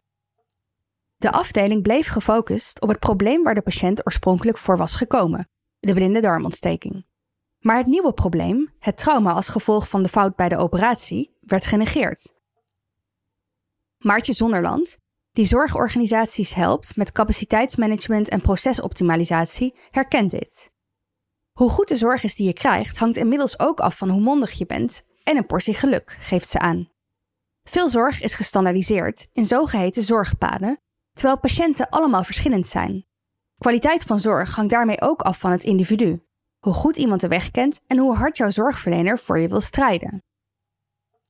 De 1.16 1.32
afdeling 1.32 1.82
bleef 1.82 2.08
gefocust 2.08 2.80
op 2.80 2.88
het 2.88 2.98
probleem 2.98 3.42
waar 3.42 3.54
de 3.54 3.62
patiënt 3.62 4.06
oorspronkelijk 4.06 4.58
voor 4.58 4.76
was 4.76 4.94
gekomen: 4.94 5.48
de 5.80 5.94
blinde 5.94 6.20
darmontsteking. 6.20 7.06
Maar 7.58 7.76
het 7.76 7.86
nieuwe 7.86 8.12
probleem, 8.12 8.72
het 8.78 8.96
trauma 8.96 9.32
als 9.32 9.48
gevolg 9.48 9.88
van 9.88 10.02
de 10.02 10.08
fout 10.08 10.36
bij 10.36 10.48
de 10.48 10.56
operatie, 10.56 11.36
werd 11.40 11.66
genegeerd. 11.66 12.34
Maartje 13.98 14.32
Zonderland, 14.32 14.98
die 15.32 15.46
zorgorganisaties 15.46 16.54
helpt 16.54 16.96
met 16.96 17.12
capaciteitsmanagement 17.12 18.28
en 18.28 18.40
procesoptimalisatie, 18.40 19.74
herkent 19.90 20.30
dit. 20.30 20.70
Hoe 21.52 21.70
goed 21.70 21.88
de 21.88 21.96
zorg 21.96 22.22
is 22.22 22.34
die 22.34 22.46
je 22.46 22.52
krijgt, 22.52 22.98
hangt 22.98 23.16
inmiddels 23.16 23.58
ook 23.58 23.80
af 23.80 23.96
van 23.96 24.08
hoe 24.08 24.20
mondig 24.20 24.52
je 24.52 24.66
bent 24.66 25.02
en 25.24 25.36
een 25.36 25.46
portie 25.46 25.74
geluk, 25.74 26.16
geeft 26.18 26.48
ze 26.48 26.58
aan. 26.58 26.90
Veel 27.62 27.88
zorg 27.88 28.20
is 28.20 28.34
gestandaardiseerd 28.34 29.28
in 29.32 29.44
zogeheten 29.44 30.02
zorgpaden, 30.02 30.80
terwijl 31.12 31.38
patiënten 31.38 31.88
allemaal 31.88 32.24
verschillend 32.24 32.66
zijn. 32.66 33.06
Kwaliteit 33.60 34.02
van 34.02 34.20
zorg 34.20 34.54
hangt 34.54 34.70
daarmee 34.70 35.00
ook 35.00 35.22
af 35.22 35.38
van 35.38 35.50
het 35.50 35.64
individu, 35.64 36.22
hoe 36.58 36.72
goed 36.72 36.96
iemand 36.96 37.20
de 37.20 37.28
weg 37.28 37.50
kent 37.50 37.80
en 37.86 37.98
hoe 37.98 38.14
hard 38.14 38.36
jouw 38.36 38.50
zorgverlener 38.50 39.18
voor 39.18 39.38
je 39.38 39.48
wil 39.48 39.60
strijden. 39.60 40.22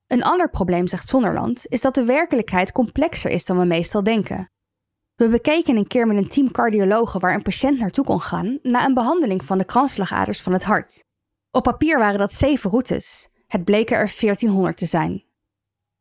Een 0.06 0.22
ander 0.22 0.50
probleem, 0.50 0.87
zegt 0.87 1.08
Zonderland, 1.08 1.66
is 1.66 1.80
dat 1.80 1.94
de 1.94 2.04
werkelijkheid 2.04 2.72
complexer 2.72 3.30
is 3.30 3.44
dan 3.44 3.58
we 3.58 3.64
meestal 3.64 4.02
denken. 4.02 4.50
We 5.14 5.28
bekeken 5.28 5.76
een 5.76 5.87
keer 5.87 6.06
met 6.06 6.16
een 6.16 6.28
team 6.28 6.50
cardiologen 6.50 7.20
waar 7.20 7.34
een 7.34 7.42
patiënt 7.42 7.78
naartoe 7.78 8.04
kon 8.04 8.20
gaan 8.20 8.58
na 8.62 8.84
een 8.84 8.94
behandeling 8.94 9.44
van 9.44 9.58
de 9.58 9.64
kransslagaders 9.64 10.42
van 10.42 10.52
het 10.52 10.64
hart. 10.64 11.04
Op 11.50 11.62
papier 11.62 11.99
waren 11.99 12.18
dat 12.18 12.34
zeven 12.34 12.70
routes. 12.70 13.28
Het 13.46 13.64
bleken 13.64 13.96
er 13.96 14.14
1400 14.20 14.76
te 14.76 14.87
zijn. 14.87 15.25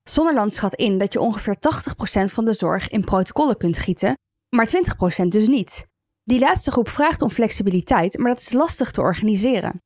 Zonderland 0.03 0.53
schat 0.53 0.75
in 0.75 0.97
dat 0.97 1.13
je 1.13 1.19
ongeveer 1.19 1.55
80% 1.55 1.59
van 2.23 2.45
de 2.45 2.53
zorg 2.53 2.89
in 2.89 3.03
protocollen 3.03 3.57
kunt 3.57 3.77
gieten, 3.77 4.17
maar 4.49 4.69
20% 5.23 5.27
dus 5.27 5.47
niet. 5.47 5.88
Die 6.29 6.39
laatste 6.39 6.71
groep 6.71 6.89
vraagt 6.89 7.21
om 7.21 7.29
flexibiliteit, 7.29 8.17
maar 8.17 8.27
dat 8.29 8.39
is 8.39 8.51
lastig 8.51 8.91
te 8.91 9.01
organiseren. 9.01 9.83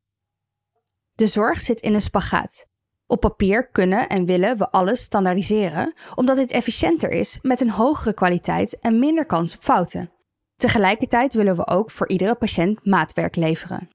De 1.12 1.28
zorg 1.28 1.62
zit 1.62 1.80
in 1.80 1.94
een 1.94 2.02
spagaat. 2.02 2.66
Op 3.08 3.20
papier 3.20 3.70
kunnen 3.70 4.10
en 4.10 4.26
willen 4.26 4.58
we 4.58 4.72
alles 4.72 5.02
standaardiseren, 5.04 5.94
omdat 6.16 6.38
dit 6.38 6.52
efficiënter 6.52 7.10
is 7.10 7.40
met 7.42 7.62
een 7.62 7.70
hogere 7.70 8.14
kwaliteit 8.14 8.80
en 8.80 9.00
minder 9.00 9.26
kans 9.26 9.56
op 9.56 9.64
fouten. 9.64 10.12
Tegelijkertijd 10.56 11.34
willen 11.34 11.56
we 11.56 11.68
ook 11.68 11.92
voor 11.92 12.10
iedere 12.10 12.36
patiënt 12.36 12.86
maatwerk 12.86 13.36
leveren. 13.36 13.90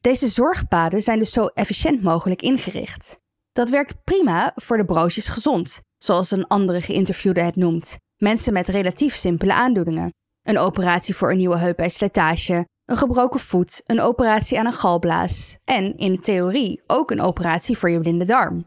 Deze 0.00 0.28
zorgpaden 0.28 1.02
zijn 1.02 1.18
dus 1.18 1.32
zo 1.32 1.46
efficiënt 1.46 2.02
mogelijk 2.02 2.42
ingericht. 2.42 3.18
Dat 3.52 3.70
werkt 3.70 4.04
prima 4.04 4.52
voor 4.54 4.76
de 4.76 4.84
broodjes 4.84 5.28
gezond, 5.28 5.80
zoals 5.98 6.30
een 6.30 6.46
andere 6.46 6.80
geïnterviewde 6.80 7.40
het 7.40 7.56
noemt. 7.56 7.96
Mensen 8.16 8.52
met 8.52 8.68
relatief 8.68 9.14
simpele 9.14 9.54
aandoeningen. 9.54 10.10
Een 10.42 10.58
operatie 10.58 11.16
voor 11.16 11.30
een 11.30 11.36
nieuwe 11.36 11.58
heup 11.58 11.76
bij 11.76 11.88
slijtage, 11.88 12.66
een 12.84 12.96
gebroken 12.96 13.40
voet, 13.40 13.82
een 13.86 14.00
operatie 14.00 14.58
aan 14.58 14.66
een 14.66 14.72
galblaas 14.72 15.56
en 15.64 15.96
in 15.96 16.20
theorie 16.20 16.82
ook 16.86 17.10
een 17.10 17.20
operatie 17.20 17.78
voor 17.78 17.90
je 17.90 18.00
blinde 18.00 18.24
darm. 18.24 18.64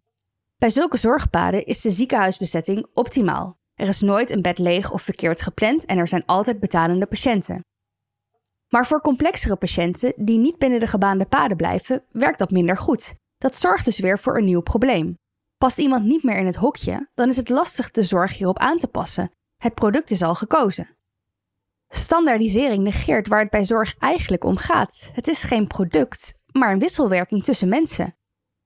Bij 0.56 0.70
zulke 0.70 0.98
zorgpaden 0.98 1.66
is 1.66 1.82
de 1.82 1.92
ziekenhuisbezetting 1.92 2.88
optimaal. 2.94 3.58
Er 3.74 3.88
is 3.88 4.02
nooit 4.02 4.32
een 4.32 4.42
bed 4.42 4.58
leeg 4.58 4.92
of 4.92 5.02
verkeerd 5.02 5.42
gepland 5.42 5.86
en 5.86 5.98
er 5.98 6.08
zijn 6.08 6.26
altijd 6.26 6.60
betalende 6.60 7.06
patiënten. 7.06 7.60
Maar 8.70 8.88
voor 8.88 9.02
complexere 9.02 9.56
patiënten 9.56 10.14
die 10.16 10.38
niet 10.38 10.58
binnen 10.58 10.80
de 10.80 10.88
gebaande 10.88 11.26
paden 11.26 11.58
blijven, 11.58 12.04
werkt 12.10 12.40
dat 12.40 12.52
minder 12.52 12.78
goed. 12.78 13.14
Dat 13.38 13.56
zorgt 13.56 13.86
dus 13.86 14.00
weer 14.00 14.20
voor 14.20 14.38
een 14.38 14.46
nieuw 14.46 14.62
probleem. 14.62 15.16
Past 15.58 15.78
iemand 15.78 16.06
niet 16.06 16.24
meer 16.24 16.38
in 16.38 16.46
het 16.46 16.56
hokje, 16.56 17.10
dan 17.14 17.30
is 17.30 17.38
het 17.38 17.50
lastig 17.50 17.92
de 17.92 18.04
zorg 18.04 18.38
hierop 18.38 18.60
aan 18.60 18.78
te 18.78 18.88
passen. 18.88 19.32
Het 19.58 19.74
product 19.74 20.12
is 20.12 20.22
al 20.22 20.36
gekozen. 20.36 20.95
Standaardisering 21.88 22.84
negeert 22.84 23.28
waar 23.28 23.40
het 23.40 23.50
bij 23.50 23.64
zorg 23.64 23.96
eigenlijk 23.98 24.44
om 24.44 24.58
gaat. 24.58 25.10
Het 25.14 25.28
is 25.28 25.44
geen 25.44 25.68
product, 25.68 26.34
maar 26.52 26.72
een 26.72 26.80
wisselwerking 26.80 27.44
tussen 27.44 27.68
mensen. 27.68 28.16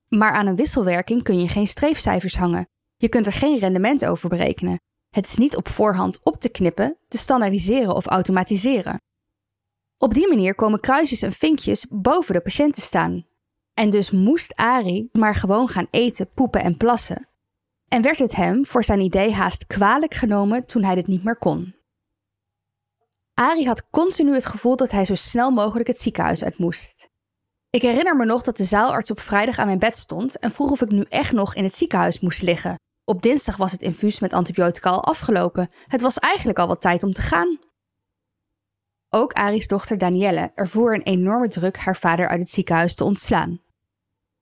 Maar 0.08 0.32
aan 0.32 0.48
een 0.48 0.56
wisselwerking 0.56 1.24
kun 1.24 1.40
je 1.40 1.48
geen 1.48 1.68
streefcijfers 1.68 2.38
hangen. 2.38 2.70
Je 2.96 3.10
kunt 3.10 3.26
er 3.26 3.34
geen 3.34 3.60
rendement 3.60 4.06
over 4.06 4.30
berekenen. 4.30 4.80
Het 5.10 5.26
is 5.26 5.36
niet 5.36 5.56
op 5.56 5.68
voorhand 5.68 6.20
op 6.24 6.40
te 6.40 6.50
knippen, 6.50 6.98
te 7.08 7.18
standaardiseren 7.18 7.96
of 7.96 8.06
automatiseren. 8.06 9.02
Op 9.98 10.14
die 10.14 10.28
manier 10.28 10.56
komen 10.56 10.80
kruisjes 10.80 11.22
en 11.22 11.34
vinkjes 11.34 11.86
boven 11.90 12.34
de 12.34 12.42
patiënt 12.42 12.74
te 12.74 12.82
staan. 12.82 13.26
En 13.74 13.90
dus 13.90 14.12
moest 14.12 14.56
Ari 14.56 15.10
maar 15.12 15.36
gewoon 15.36 15.68
gaan 15.68 15.88
eten, 15.92 16.30
poepen 16.34 16.64
en 16.64 16.78
plassen. 16.78 17.28
En 17.88 18.02
werd 18.02 18.20
het 18.20 18.36
hem 18.36 18.66
voor 18.66 18.84
zijn 18.84 19.00
idee 19.00 19.32
haast 19.32 19.68
kwalijk 19.68 20.14
genomen 20.14 20.66
toen 20.66 20.84
hij 20.84 20.96
dit 20.96 21.08
niet 21.08 21.24
meer 21.24 21.38
kon. 21.38 21.76
Ari 23.40 23.66
had 23.66 23.90
continu 23.90 24.34
het 24.34 24.46
gevoel 24.46 24.76
dat 24.76 24.92
hij 24.92 25.06
zo 25.06 25.16
snel 25.16 25.52
mogelijk 25.52 25.88
het 25.88 26.02
ziekenhuis 26.02 26.44
uit 26.44 26.58
moest. 26.58 27.10
Ik 27.70 27.82
herinner 27.82 28.16
me 28.16 28.26
nog 28.26 28.42
dat 28.42 28.58
de 28.58 28.64
zaalarts 28.64 29.12
op 29.12 29.20
vrijdag 29.20 29.58
aan 29.58 29.66
mijn 29.66 29.80
bed 29.80 29.98
stond 29.98 30.40
en 30.40 30.52
vroeg 30.52 30.72
of 30.72 30.82
ik 30.82 30.92
nu 30.92 31.06
echt 31.10 31.32
nog 31.32 31.56
in 31.56 31.64
het 31.64 31.76
ziekenhuis 31.76 32.20
moest 32.20 32.42
liggen. 32.42 32.76
Op 33.04 33.22
dinsdag 33.22 33.58
was 33.58 33.72
het 33.72 33.82
infuus 33.82 34.20
met 34.20 34.34
antibiotica 34.34 34.90
al 34.90 35.04
afgelopen. 35.04 35.70
Het 35.88 36.02
was 36.02 36.18
eigenlijk 36.18 36.60
al 36.60 36.68
wat 36.68 36.82
tijd 36.82 37.04
om 37.04 37.12
te 37.12 37.22
gaan. 37.22 37.60
Ook 39.10 39.34
Ari's 39.34 39.68
dochter 39.68 39.98
Danielle 39.98 40.52
ervoer 40.56 40.94
een 40.94 41.04
enorme 41.04 41.48
druk 41.48 41.78
haar 41.78 41.98
vader 41.98 42.28
uit 42.28 42.40
het 42.40 42.50
ziekenhuis 42.50 42.96
te 42.96 43.04
ontslaan. 43.04 43.62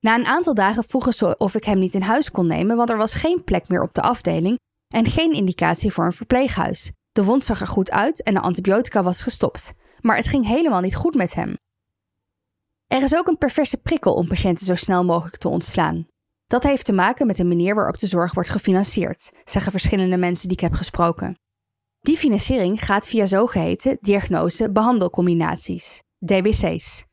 Na 0.00 0.14
een 0.14 0.26
aantal 0.26 0.54
dagen 0.54 0.84
vroegen 0.84 1.12
ze 1.12 1.36
of 1.36 1.54
ik 1.54 1.64
hem 1.64 1.78
niet 1.78 1.94
in 1.94 2.02
huis 2.02 2.30
kon 2.30 2.46
nemen, 2.46 2.76
want 2.76 2.90
er 2.90 2.96
was 2.96 3.14
geen 3.14 3.44
plek 3.44 3.68
meer 3.68 3.82
op 3.82 3.94
de 3.94 4.02
afdeling 4.02 4.58
en 4.94 5.06
geen 5.06 5.32
indicatie 5.32 5.92
voor 5.92 6.04
een 6.04 6.12
verpleeghuis. 6.12 6.90
De 7.18 7.24
wond 7.24 7.44
zag 7.44 7.60
er 7.60 7.66
goed 7.66 7.90
uit 7.90 8.22
en 8.22 8.34
de 8.34 8.40
antibiotica 8.40 9.02
was 9.02 9.22
gestopt, 9.22 9.72
maar 10.00 10.16
het 10.16 10.28
ging 10.28 10.46
helemaal 10.46 10.80
niet 10.80 10.94
goed 10.94 11.14
met 11.14 11.34
hem. 11.34 11.56
Er 12.86 13.02
is 13.02 13.14
ook 13.14 13.26
een 13.26 13.38
perverse 13.38 13.76
prikkel 13.76 14.14
om 14.14 14.28
patiënten 14.28 14.66
zo 14.66 14.74
snel 14.74 15.04
mogelijk 15.04 15.36
te 15.36 15.48
ontslaan. 15.48 16.06
Dat 16.46 16.62
heeft 16.62 16.84
te 16.84 16.92
maken 16.92 17.26
met 17.26 17.36
de 17.36 17.44
manier 17.44 17.74
waarop 17.74 17.98
de 17.98 18.06
zorg 18.06 18.34
wordt 18.34 18.48
gefinancierd, 18.48 19.32
zeggen 19.44 19.72
verschillende 19.72 20.16
mensen 20.16 20.48
die 20.48 20.56
ik 20.56 20.62
heb 20.62 20.72
gesproken. 20.72 21.38
Die 22.00 22.16
financiering 22.16 22.84
gaat 22.84 23.08
via 23.08 23.26
zogeheten 23.26 23.98
diagnose-behandelcombinaties, 24.00 26.02
DBC's. 26.18 27.04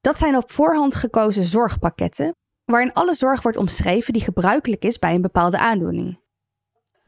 Dat 0.00 0.18
zijn 0.18 0.36
op 0.36 0.50
voorhand 0.50 0.94
gekozen 0.94 1.44
zorgpakketten, 1.44 2.34
waarin 2.64 2.92
alle 2.92 3.14
zorg 3.14 3.42
wordt 3.42 3.58
omschreven 3.58 4.12
die 4.12 4.22
gebruikelijk 4.22 4.84
is 4.84 4.98
bij 4.98 5.14
een 5.14 5.22
bepaalde 5.22 5.58
aandoening. 5.58 6.18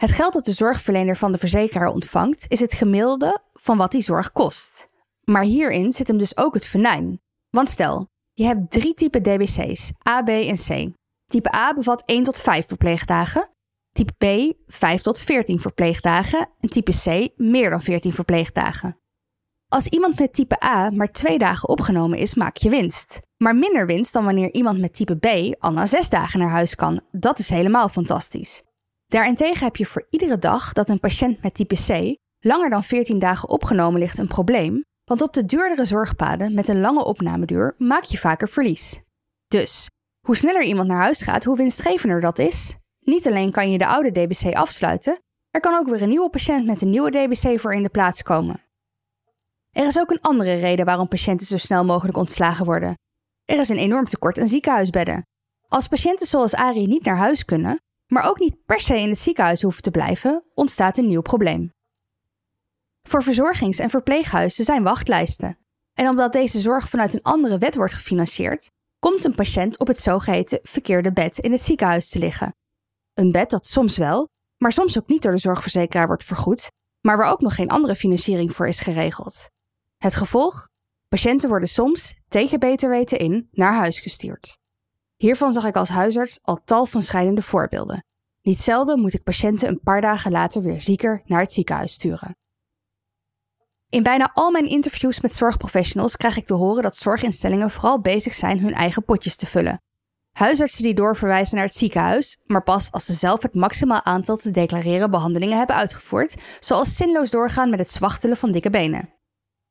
Het 0.02 0.12
geld 0.12 0.32
dat 0.32 0.44
de 0.44 0.52
zorgverlener 0.52 1.16
van 1.16 1.32
de 1.32 1.38
verzekeraar 1.38 1.88
ontvangt, 1.88 2.44
is 2.49 2.61
het 2.61 2.75
gemiddelde 2.75 3.38
van 3.52 3.76
wat 3.76 3.90
die 3.90 4.02
zorg 4.02 4.32
kost. 4.32 4.88
Maar 5.25 5.42
hierin 5.42 5.92
zit 5.92 6.09
hem 6.09 6.18
dus 6.18 6.37
ook 6.37 6.54
het 6.54 6.66
venijn. 6.66 7.21
Want 7.50 7.68
stel, 7.68 8.06
je 8.32 8.44
hebt 8.44 8.71
drie 8.71 8.94
typen 8.94 9.23
DBC's, 9.23 9.90
A, 10.09 10.23
B 10.23 10.28
en 10.28 10.56
C. 10.56 10.92
Type 11.26 11.54
A 11.54 11.75
bevat 11.75 12.02
1 12.06 12.25
tot 12.25 12.40
5 12.40 12.66
verpleegdagen, 12.66 13.50
type 13.92 14.12
B 14.18 14.54
5 14.66 15.02
tot 15.02 15.18
14 15.18 15.61
verpleegdagen 15.61 16.49
en 16.61 16.71
type 16.71 16.92
C 16.92 17.38
meer 17.40 17.71
dan 17.71 17.80
14 17.80 18.12
verpleegdagen. 18.12 18.99
Als 19.68 19.87
iemand 19.87 20.18
met 20.18 20.35
type 20.35 20.64
A 20.64 20.90
maar 20.90 21.12
twee 21.12 21.38
dagen 21.38 21.68
opgenomen 21.68 22.18
is, 22.18 22.35
maak 22.35 22.56
je 22.56 22.71
winst. 22.71 23.21
Maar 23.37 23.56
minder 23.56 23.87
winst 23.87 24.12
dan 24.12 24.25
wanneer 24.25 24.52
iemand 24.52 24.78
met 24.78 24.94
type 24.94 25.16
B 25.16 25.54
al 25.59 25.73
na 25.73 25.87
zes 25.87 26.09
dagen 26.09 26.38
naar 26.38 26.50
huis 26.50 26.75
kan. 26.75 27.00
Dat 27.11 27.38
is 27.38 27.49
helemaal 27.50 27.88
fantastisch. 27.88 28.62
Daarentegen 29.12 29.64
heb 29.64 29.76
je 29.76 29.87
voor 29.87 30.07
iedere 30.11 30.38
dag 30.38 30.73
dat 30.73 30.88
een 30.88 31.00
patiënt 31.00 31.42
met 31.42 31.54
type 31.54 31.75
C 31.75 32.16
langer 32.38 32.71
dan 32.71 32.83
14 32.83 33.19
dagen 33.19 33.49
opgenomen 33.49 34.00
ligt 34.00 34.19
een 34.19 34.28
probleem, 34.28 34.85
want 35.04 35.23
op 35.23 35.33
de 35.33 35.45
duurdere 35.45 35.85
zorgpaden 35.85 36.54
met 36.54 36.69
een 36.69 36.81
lange 36.81 37.04
opnameduur 37.04 37.75
maak 37.78 38.02
je 38.02 38.19
vaker 38.19 38.49
verlies. 38.49 39.00
Dus, 39.49 39.88
hoe 40.26 40.37
sneller 40.37 40.62
iemand 40.62 40.88
naar 40.88 41.02
huis 41.02 41.23
gaat, 41.23 41.45
hoe 41.45 41.57
winstgevender 41.57 42.21
dat 42.21 42.38
is. 42.38 42.75
Niet 43.00 43.26
alleen 43.26 43.50
kan 43.50 43.71
je 43.71 43.78
de 43.78 43.87
oude 43.87 44.11
DBC 44.11 44.54
afsluiten, 44.54 45.19
er 45.50 45.61
kan 45.61 45.75
ook 45.75 45.88
weer 45.88 46.02
een 46.02 46.09
nieuwe 46.09 46.31
patiënt 46.31 46.66
met 46.66 46.83
een 46.83 46.90
nieuwe 46.90 47.11
DBC 47.11 47.61
voor 47.61 47.75
in 47.75 47.83
de 47.83 47.88
plaats 47.88 48.23
komen. 48.23 48.62
Er 49.71 49.87
is 49.87 49.99
ook 49.99 50.11
een 50.11 50.21
andere 50.21 50.54
reden 50.54 50.85
waarom 50.85 51.09
patiënten 51.09 51.47
zo 51.47 51.57
snel 51.57 51.85
mogelijk 51.85 52.16
ontslagen 52.16 52.64
worden. 52.64 52.95
Er 53.45 53.59
is 53.59 53.69
een 53.69 53.76
enorm 53.76 54.04
tekort 54.04 54.38
aan 54.38 54.49
ziekenhuisbedden. 54.49 55.23
Als 55.69 55.88
patiënten 55.88 56.26
zoals 56.26 56.54
Ari 56.54 56.87
niet 56.87 57.04
naar 57.04 57.16
huis 57.16 57.45
kunnen, 57.45 57.81
maar 58.12 58.28
ook 58.28 58.38
niet 58.38 58.64
per 58.64 58.81
se 58.81 59.00
in 59.00 59.09
het 59.09 59.19
ziekenhuis 59.19 59.62
hoeven 59.62 59.83
te 59.83 59.90
blijven, 59.90 60.45
ontstaat 60.54 60.99
een 60.99 61.09
nieuw 61.09 61.21
probleem. 61.21 61.73
Voor 63.09 63.23
verzorgings- 63.23 63.78
en 63.78 63.90
verpleeghuizen 63.90 64.64
zijn 64.64 64.83
wachtlijsten. 64.83 65.59
En 65.95 66.09
omdat 66.09 66.33
deze 66.33 66.61
zorg 66.61 66.88
vanuit 66.88 67.14
een 67.14 67.23
andere 67.23 67.59
wet 67.59 67.75
wordt 67.75 67.92
gefinancierd, 67.92 68.71
komt 68.99 69.25
een 69.25 69.35
patiënt 69.35 69.78
op 69.78 69.87
het 69.87 69.99
zogeheten 69.99 70.59
verkeerde 70.62 71.12
bed 71.12 71.38
in 71.38 71.52
het 71.52 71.62
ziekenhuis 71.62 72.09
te 72.09 72.19
liggen. 72.19 72.54
Een 73.14 73.33
bed 73.33 73.50
dat 73.50 73.66
soms 73.66 73.97
wel, 73.97 74.28
maar 74.57 74.73
soms 74.73 74.99
ook 74.99 75.09
niet 75.09 75.23
door 75.23 75.33
de 75.33 75.38
zorgverzekeraar 75.38 76.07
wordt 76.07 76.25
vergoed, 76.25 76.71
maar 77.00 77.16
waar 77.16 77.33
ook 77.33 77.40
nog 77.40 77.54
geen 77.54 77.69
andere 77.69 77.95
financiering 77.95 78.52
voor 78.52 78.69
is 78.69 78.81
geregeld. 78.81 79.50
Het 79.97 80.14
gevolg? 80.14 80.69
Patiënten 81.09 81.49
worden 81.49 81.69
soms, 81.69 82.14
tegen 82.28 82.61
beter 82.61 82.90
weten 82.90 83.19
in, 83.19 83.49
naar 83.50 83.75
huis 83.75 84.00
gestuurd. 84.00 84.61
Hiervan 85.22 85.52
zag 85.52 85.64
ik 85.64 85.76
als 85.76 85.88
huisarts 85.88 86.38
al 86.42 86.60
tal 86.64 86.86
van 86.86 87.02
schrijnende 87.02 87.42
voorbeelden. 87.42 88.04
Niet 88.42 88.60
zelden 88.60 89.00
moet 89.00 89.14
ik 89.14 89.22
patiënten 89.22 89.68
een 89.68 89.80
paar 89.80 90.00
dagen 90.00 90.30
later 90.30 90.62
weer 90.62 90.80
zieker 90.80 91.22
naar 91.24 91.40
het 91.40 91.52
ziekenhuis 91.52 91.92
sturen. 91.92 92.36
In 93.88 94.02
bijna 94.02 94.30
al 94.34 94.50
mijn 94.50 94.68
interviews 94.68 95.20
met 95.20 95.34
zorgprofessionals 95.34 96.16
krijg 96.16 96.36
ik 96.36 96.46
te 96.46 96.54
horen 96.54 96.82
dat 96.82 96.96
zorginstellingen 96.96 97.70
vooral 97.70 98.00
bezig 98.00 98.34
zijn 98.34 98.60
hun 98.60 98.74
eigen 98.74 99.04
potjes 99.04 99.36
te 99.36 99.46
vullen. 99.46 99.82
Huisartsen 100.32 100.82
die 100.82 100.94
doorverwijzen 100.94 101.56
naar 101.56 101.66
het 101.66 101.76
ziekenhuis, 101.76 102.38
maar 102.44 102.62
pas 102.62 102.90
als 102.90 103.04
ze 103.04 103.12
zelf 103.12 103.42
het 103.42 103.54
maximaal 103.54 104.04
aantal 104.04 104.36
te 104.36 104.50
declareren 104.50 105.10
behandelingen 105.10 105.58
hebben 105.58 105.76
uitgevoerd, 105.76 106.34
zoals 106.60 106.96
zinloos 106.96 107.30
doorgaan 107.30 107.70
met 107.70 107.78
het 107.78 107.90
zwachtelen 107.90 108.36
van 108.36 108.52
dikke 108.52 108.70
benen. 108.70 109.14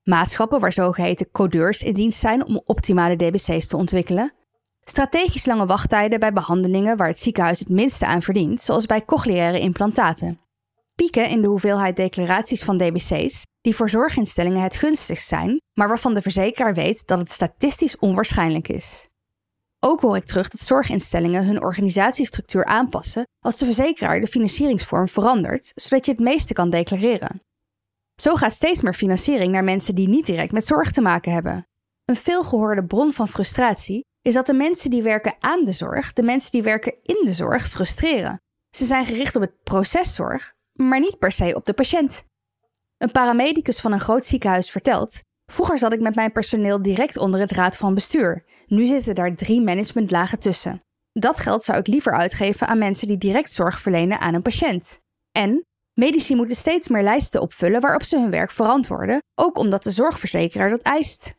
Maatschappen 0.03 0.59
waar 0.59 0.73
zogeheten 0.73 1.31
codeurs 1.31 1.83
in 1.83 1.93
dienst 1.93 2.19
zijn 2.19 2.45
om 2.45 2.61
optimale 2.65 3.15
DBC's 3.15 3.67
te 3.67 3.77
ontwikkelen. 3.77 4.33
Strategisch 4.83 5.45
lange 5.45 5.65
wachttijden 5.65 6.19
bij 6.19 6.33
behandelingen 6.33 6.97
waar 6.97 7.07
het 7.07 7.19
ziekenhuis 7.19 7.59
het 7.59 7.69
minste 7.69 8.05
aan 8.05 8.21
verdient, 8.21 8.61
zoals 8.61 8.85
bij 8.85 9.05
cochleaire 9.05 9.59
implantaten. 9.59 10.39
Pieken 10.95 11.29
in 11.29 11.41
de 11.41 11.47
hoeveelheid 11.47 11.95
declaraties 11.95 12.63
van 12.63 12.77
DBC's, 12.77 13.45
die 13.61 13.75
voor 13.75 13.89
zorginstellingen 13.89 14.61
het 14.61 14.75
gunstigst 14.75 15.27
zijn, 15.27 15.61
maar 15.73 15.87
waarvan 15.87 16.13
de 16.13 16.21
verzekeraar 16.21 16.73
weet 16.73 17.07
dat 17.07 17.19
het 17.19 17.31
statistisch 17.31 17.97
onwaarschijnlijk 17.97 18.67
is. 18.67 19.07
Ook 19.79 20.01
hoor 20.01 20.15
ik 20.15 20.25
terug 20.25 20.49
dat 20.49 20.61
zorginstellingen 20.61 21.45
hun 21.45 21.61
organisatiestructuur 21.61 22.65
aanpassen 22.65 23.27
als 23.39 23.57
de 23.57 23.65
verzekeraar 23.65 24.19
de 24.19 24.27
financieringsvorm 24.27 25.07
verandert, 25.07 25.71
zodat 25.75 26.05
je 26.05 26.11
het 26.11 26.21
meeste 26.21 26.53
kan 26.53 26.69
declareren. 26.69 27.41
Zo 28.15 28.35
gaat 28.35 28.53
steeds 28.53 28.81
meer 28.81 28.93
financiering 28.93 29.51
naar 29.51 29.63
mensen 29.63 29.95
die 29.95 30.07
niet 30.07 30.25
direct 30.25 30.51
met 30.51 30.65
zorg 30.65 30.91
te 30.91 31.01
maken 31.01 31.33
hebben. 31.33 31.67
Een 32.05 32.15
veelgehoorde 32.15 32.85
bron 32.85 33.13
van 33.13 33.27
frustratie 33.27 34.05
is 34.21 34.33
dat 34.33 34.45
de 34.45 34.53
mensen 34.53 34.89
die 34.89 35.03
werken 35.03 35.35
aan 35.39 35.65
de 35.65 35.71
zorg, 35.71 36.13
de 36.13 36.23
mensen 36.23 36.51
die 36.51 36.63
werken 36.63 36.95
in 37.03 37.25
de 37.25 37.33
zorg, 37.33 37.67
frustreren. 37.67 38.41
Ze 38.75 38.85
zijn 38.85 39.05
gericht 39.05 39.35
op 39.35 39.41
het 39.41 39.63
proceszorg, 39.63 40.53
maar 40.73 40.99
niet 40.99 41.19
per 41.19 41.31
se 41.31 41.55
op 41.55 41.65
de 41.65 41.73
patiënt. 41.73 42.23
Een 42.97 43.11
paramedicus 43.11 43.79
van 43.79 43.91
een 43.91 43.99
groot 43.99 44.25
ziekenhuis 44.25 44.69
vertelt 44.69 45.21
Vroeger 45.51 45.77
zat 45.77 45.93
ik 45.93 46.01
met 46.01 46.15
mijn 46.15 46.31
personeel 46.31 46.81
direct 46.81 47.17
onder 47.17 47.39
het 47.39 47.51
raad 47.51 47.77
van 47.77 47.93
bestuur. 47.93 48.45
Nu 48.67 48.85
zitten 48.85 49.15
daar 49.15 49.35
drie 49.35 49.61
managementlagen 49.61 50.39
tussen. 50.39 50.81
Dat 51.13 51.39
geld 51.39 51.63
zou 51.63 51.79
ik 51.79 51.87
liever 51.87 52.13
uitgeven 52.13 52.67
aan 52.67 52.77
mensen 52.77 53.07
die 53.07 53.17
direct 53.17 53.51
zorg 53.51 53.81
verlenen 53.81 54.19
aan 54.19 54.33
een 54.33 54.41
patiënt. 54.41 54.99
En 55.31 55.65
medici 55.93 56.35
moeten 56.35 56.55
steeds 56.55 56.87
meer 56.87 57.03
lijsten 57.03 57.41
opvullen 57.41 57.81
waarop 57.81 58.03
ze 58.03 58.19
hun 58.19 58.29
werk 58.29 58.51
verantwoorden, 58.51 59.21
ook 59.35 59.57
omdat 59.57 59.83
de 59.83 59.91
zorgverzekeraar 59.91 60.69
dat 60.69 60.81
eist. 60.81 61.33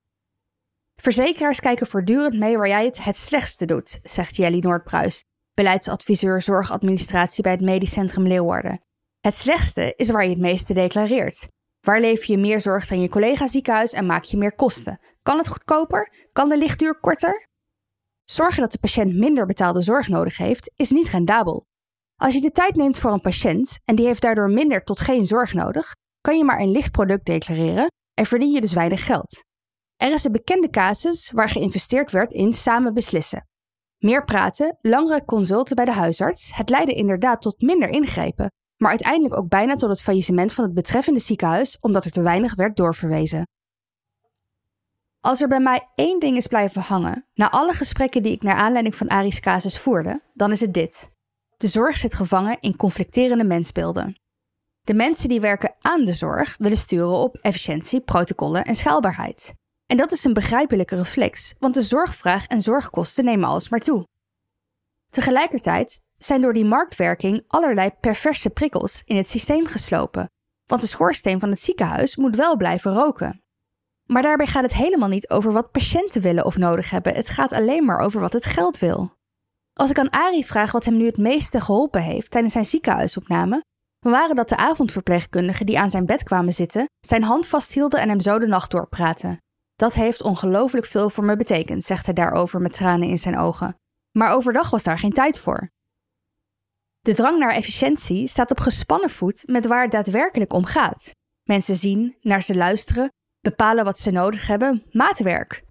Verzekeraars 0.97 1.61
kijken 1.61 1.87
voortdurend 1.87 2.39
mee 2.39 2.57
waar 2.57 2.69
jij 2.69 2.85
het 2.85 3.05
het 3.05 3.17
slechtste 3.17 3.65
doet, 3.65 3.99
zegt 4.03 4.37
Jelly 4.37 4.59
Noordpruis, 4.59 5.25
beleidsadviseur 5.55 6.43
zorgadministratie 6.43 7.43
bij 7.43 7.53
het 7.53 7.61
Medisch 7.61 7.93
Centrum 7.93 8.27
Leeuwarden. 8.27 8.81
Het 9.21 9.37
slechtste 9.37 9.93
is 9.97 10.11
waar 10.11 10.23
je 10.23 10.31
het 10.31 10.39
meeste 10.39 10.75
declareert. 10.75 11.49
Waar 11.81 12.01
leef 12.01 12.25
je 12.25 12.39
meer 12.39 12.61
zorg 12.61 12.87
dan 12.87 13.01
je 13.01 13.09
collega 13.09 13.47
ziekenhuis 13.47 13.93
en 13.93 14.07
maak 14.07 14.25
je 14.25 14.37
meer 14.37 14.55
kosten? 14.55 15.01
Kan 15.23 15.39
het 15.39 15.49
goedkoper? 15.49 16.13
Kan 16.33 16.49
de 16.49 16.59
lichtduur 16.59 17.01
korter? 17.01 17.47
Zorgen 18.25 18.61
dat 18.61 18.73
de 18.73 18.79
patiënt 18.79 19.15
minder 19.15 19.47
betaalde 19.47 19.81
zorg 19.81 20.09
nodig 20.09 20.37
heeft, 20.37 20.73
is 20.77 20.91
niet 20.91 21.09
rendabel. 21.09 21.65
Als 22.17 22.35
je 22.35 22.41
de 22.41 22.51
tijd 22.51 22.77
neemt 22.77 22.99
voor 22.99 23.13
een 23.13 23.21
patiënt 23.21 23.79
en 23.85 23.95
die 23.95 24.07
heeft 24.07 24.23
daardoor 24.23 24.51
minder 24.51 24.85
tot 24.85 25.01
geen 25.01 25.25
zorg 25.25 25.53
nodig, 25.53 25.93
kan 26.21 26.37
je 26.37 26.45
maar 26.45 26.61
een 26.61 26.71
licht 26.71 26.91
product 26.91 27.27
declareren 27.27 27.87
en 28.15 28.27
verdien 28.27 28.51
je 28.51 28.61
dus 28.61 28.73
weinig 28.73 29.05
geld. 29.05 29.45
Er 30.03 30.13
is 30.13 30.25
een 30.25 30.33
bekende 30.33 30.71
casus 30.71 31.31
waar 31.35 31.49
geïnvesteerd 31.49 32.11
werd 32.11 32.33
in 32.33 32.53
samen 32.53 32.95
beslissen. 32.95 33.49
Meer 33.99 34.25
praten, 34.25 34.79
langere 34.81 35.25
consulten 35.25 35.77
bij 35.77 35.85
de 35.85 35.93
huisarts, 35.93 36.55
het 36.55 36.69
leidde 36.69 36.93
inderdaad 36.93 37.43
tot 37.43 37.63
minder 37.63 37.89
ingrepen, 37.89 38.51
maar 38.77 38.91
uiteindelijk 38.91 39.37
ook 39.37 39.49
bijna 39.49 39.75
tot 39.75 39.89
het 39.89 40.03
faillissement 40.03 40.53
van 40.53 40.65
het 40.65 40.75
betreffende 40.75 41.21
ziekenhuis 41.21 41.79
omdat 41.81 42.05
er 42.05 42.11
te 42.11 42.23
weinig 42.23 42.55
werd 42.55 42.77
doorverwezen. 42.77 43.47
Als 45.21 45.41
er 45.41 45.49
bij 45.49 45.61
mij 45.61 45.89
één 45.95 46.21
ding 46.21 46.37
is 46.37 46.47
blijven 46.47 46.83
hangen, 46.83 47.27
na 47.35 47.51
alle 47.51 47.73
gesprekken 47.73 48.23
die 48.23 48.33
ik 48.33 48.43
naar 48.43 48.57
aanleiding 48.57 48.95
van 48.95 49.09
Ari's 49.09 49.41
casus 49.41 49.79
voerde, 49.79 50.23
dan 50.33 50.53
is 50.53 50.61
het 50.61 50.75
dit. 50.75 51.11
De 51.57 51.67
zorg 51.67 51.97
zit 51.97 52.15
gevangen 52.15 52.57
in 52.61 52.77
conflicterende 52.77 53.45
mensbeelden. 53.45 54.21
De 54.81 54.95
mensen 54.95 55.29
die 55.29 55.41
werken 55.41 55.75
aan 55.79 56.05
de 56.05 56.15
zorg 56.15 56.57
willen 56.59 56.77
sturen 56.77 57.17
op 57.17 57.37
efficiëntie, 57.37 58.01
protocollen 58.01 58.65
en 58.65 58.75
schaalbaarheid. 58.75 59.61
En 59.93 59.99
dat 59.99 60.13
is 60.13 60.25
een 60.25 60.33
begrijpelijke 60.33 60.97
reflex, 60.97 61.55
want 61.59 61.75
de 61.75 61.83
zorgvraag 61.83 62.47
en 62.47 62.61
zorgkosten 62.61 63.25
nemen 63.25 63.49
alsmaar 63.49 63.81
toe. 63.81 64.07
Tegelijkertijd 65.11 66.01
zijn 66.17 66.41
door 66.41 66.53
die 66.53 66.65
marktwerking 66.65 67.45
allerlei 67.47 67.91
perverse 68.01 68.51
prikkels 68.51 69.03
in 69.05 69.17
het 69.17 69.29
systeem 69.29 69.67
geslopen, 69.67 70.31
want 70.65 70.81
de 70.81 70.87
schoorsteen 70.87 71.41
van 71.41 71.51
het 71.51 71.61
ziekenhuis 71.61 72.17
moet 72.17 72.37
wel 72.37 72.57
blijven 72.57 72.93
roken. 72.93 73.43
Maar 74.07 74.23
daarbij 74.23 74.47
gaat 74.47 74.63
het 74.63 74.73
helemaal 74.73 75.09
niet 75.09 75.31
over 75.31 75.53
wat 75.53 75.71
patiënten 75.71 76.23
willen 76.23 76.45
of 76.45 76.57
nodig 76.57 76.91
hebben, 76.91 77.15
het 77.15 77.29
gaat 77.29 77.53
alleen 77.53 77.85
maar 77.85 77.99
over 77.99 78.21
wat 78.21 78.33
het 78.33 78.47
geld 78.47 78.79
wil. 78.79 79.15
Als 79.73 79.91
ik 79.91 79.99
aan 79.99 80.11
Ari 80.11 80.45
vraag 80.45 80.73
wat 80.73 80.85
hem 80.85 80.97
nu 80.97 81.07
het 81.07 81.19
meeste 81.19 81.61
geholpen 81.61 82.03
heeft 82.03 82.31
tijdens 82.31 82.53
zijn 82.53 82.65
ziekenhuisopname, 82.65 83.63
waren 83.99 84.37
dat 84.37 84.49
de 84.49 84.57
avondverpleegkundigen 84.57 85.67
die 85.67 85.79
aan 85.79 85.91
zijn 85.91 86.07
bed 86.07 86.23
kwamen 86.23 86.53
zitten, 86.53 86.87
zijn 87.01 87.23
hand 87.23 87.49
vasthielden 87.49 88.01
en 88.01 88.09
hem 88.09 88.21
zo 88.21 88.39
de 88.39 88.47
nacht 88.47 88.71
doorpraten. 88.71 89.41
Dat 89.83 89.95
heeft 89.95 90.23
ongelooflijk 90.23 90.87
veel 90.87 91.11
voor 91.11 91.25
me 91.25 91.37
betekend, 91.37 91.85
zegt 91.85 92.05
hij 92.07 92.15
daarover 92.15 92.61
met 92.61 92.73
tranen 92.73 93.09
in 93.09 93.19
zijn 93.19 93.39
ogen. 93.39 93.77
Maar 94.11 94.33
overdag 94.33 94.71
was 94.71 94.83
daar 94.83 94.99
geen 94.99 95.13
tijd 95.13 95.39
voor. 95.39 95.71
De 96.99 97.15
drang 97.15 97.39
naar 97.39 97.53
efficiëntie 97.53 98.27
staat 98.27 98.51
op 98.51 98.61
gespannen 98.61 99.11
voet 99.11 99.43
met 99.47 99.67
waar 99.67 99.83
het 99.83 99.91
daadwerkelijk 99.91 100.53
om 100.53 100.65
gaat. 100.65 101.11
Mensen 101.43 101.77
zien, 101.77 102.17
naar 102.21 102.43
ze 102.43 102.57
luisteren, 102.57 103.13
bepalen 103.41 103.85
wat 103.85 103.99
ze 103.99 104.11
nodig 104.11 104.47
hebben, 104.47 104.85
maatwerk. 104.91 105.65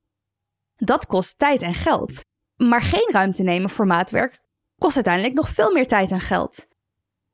Dat 0.75 1.05
kost 1.05 1.37
tijd 1.37 1.61
en 1.61 1.73
geld. 1.73 2.21
Maar 2.55 2.81
geen 2.81 3.09
ruimte 3.11 3.43
nemen 3.43 3.69
voor 3.69 3.85
maatwerk 3.85 4.41
kost 4.81 4.95
uiteindelijk 4.95 5.35
nog 5.35 5.49
veel 5.49 5.71
meer 5.71 5.87
tijd 5.87 6.11
en 6.11 6.21
geld. 6.21 6.67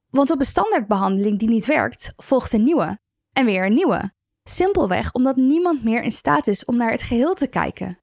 Want 0.10 0.32
op 0.32 0.40
een 0.40 0.46
standaardbehandeling 0.46 1.40
die 1.40 1.50
niet 1.50 1.66
werkt, 1.66 2.14
volgt 2.16 2.54
een 2.54 2.64
nieuwe. 2.64 3.00
En 3.34 3.46
weer 3.46 3.66
een 3.66 3.74
nieuwe. 3.74 4.16
Simpelweg 4.50 5.12
omdat 5.12 5.36
niemand 5.36 5.84
meer 5.84 6.02
in 6.02 6.12
staat 6.12 6.48
is 6.48 6.66
om 6.66 6.78
naar 6.78 6.92
het 6.92 7.02
geheel 7.02 7.34
te 7.34 7.48
kijken. 7.48 8.00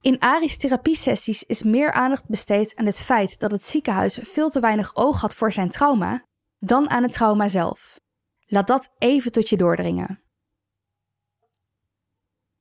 In 0.00 0.20
Ari's 0.20 0.56
therapiesessies 0.56 1.42
is 1.42 1.62
meer 1.62 1.92
aandacht 1.92 2.28
besteed 2.28 2.76
aan 2.76 2.86
het 2.86 3.00
feit 3.00 3.38
dat 3.38 3.50
het 3.50 3.64
ziekenhuis 3.64 4.18
veel 4.22 4.50
te 4.50 4.60
weinig 4.60 4.96
oog 4.96 5.20
had 5.20 5.34
voor 5.34 5.52
zijn 5.52 5.70
trauma 5.70 6.24
dan 6.58 6.90
aan 6.90 7.02
het 7.02 7.12
trauma 7.12 7.48
zelf. 7.48 8.00
Laat 8.46 8.66
dat 8.66 8.90
even 8.98 9.32
tot 9.32 9.48
je 9.48 9.56
doordringen. 9.56 10.20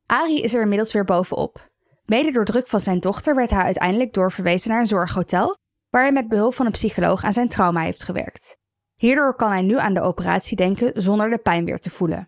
Ari 0.06 0.42
is 0.42 0.54
er 0.54 0.62
inmiddels 0.62 0.94
weer 0.94 1.06
bovenop. 1.06 1.72
Mede 2.06 2.32
door 2.32 2.46
druk 2.46 2.68
van 2.68 2.80
zijn 2.80 3.00
dochter 3.00 3.36
werd 3.36 3.50
hij 3.50 3.64
uiteindelijk 3.64 4.14
doorverwezen 4.14 4.72
naar 4.72 4.80
een 4.80 4.88
zorghotel, 4.88 5.58
waar 5.90 6.02
hij 6.02 6.12
met 6.12 6.28
behulp 6.28 6.54
van 6.54 6.66
een 6.66 6.72
psycholoog 6.72 7.24
aan 7.24 7.34
zijn 7.34 7.50
trauma 7.50 7.82
heeft 7.82 8.04
gewerkt. 8.04 8.58
Hierdoor 8.96 9.36
kan 9.36 9.52
hij 9.52 9.62
nu 9.62 9.78
aan 9.78 9.94
de 9.94 10.02
operatie 10.02 10.58
denken 10.58 11.02
zonder 11.02 11.30
de 11.30 11.38
pijn 11.38 11.66
weer 11.66 11.80
te 11.80 11.90
voelen. 11.90 12.28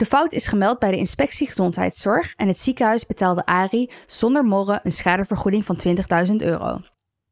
De 0.00 0.06
fout 0.06 0.32
is 0.32 0.46
gemeld 0.46 0.78
bij 0.78 0.90
de 0.90 0.96
inspectie 0.96 1.46
gezondheidszorg 1.46 2.34
en 2.34 2.48
het 2.48 2.58
ziekenhuis 2.58 3.06
betaalde 3.06 3.46
Ari 3.46 3.90
zonder 4.06 4.44
morren 4.44 4.80
een 4.82 4.92
schadevergoeding 4.92 5.64
van 5.64 5.80
20.000 6.28 6.34
euro. 6.36 6.80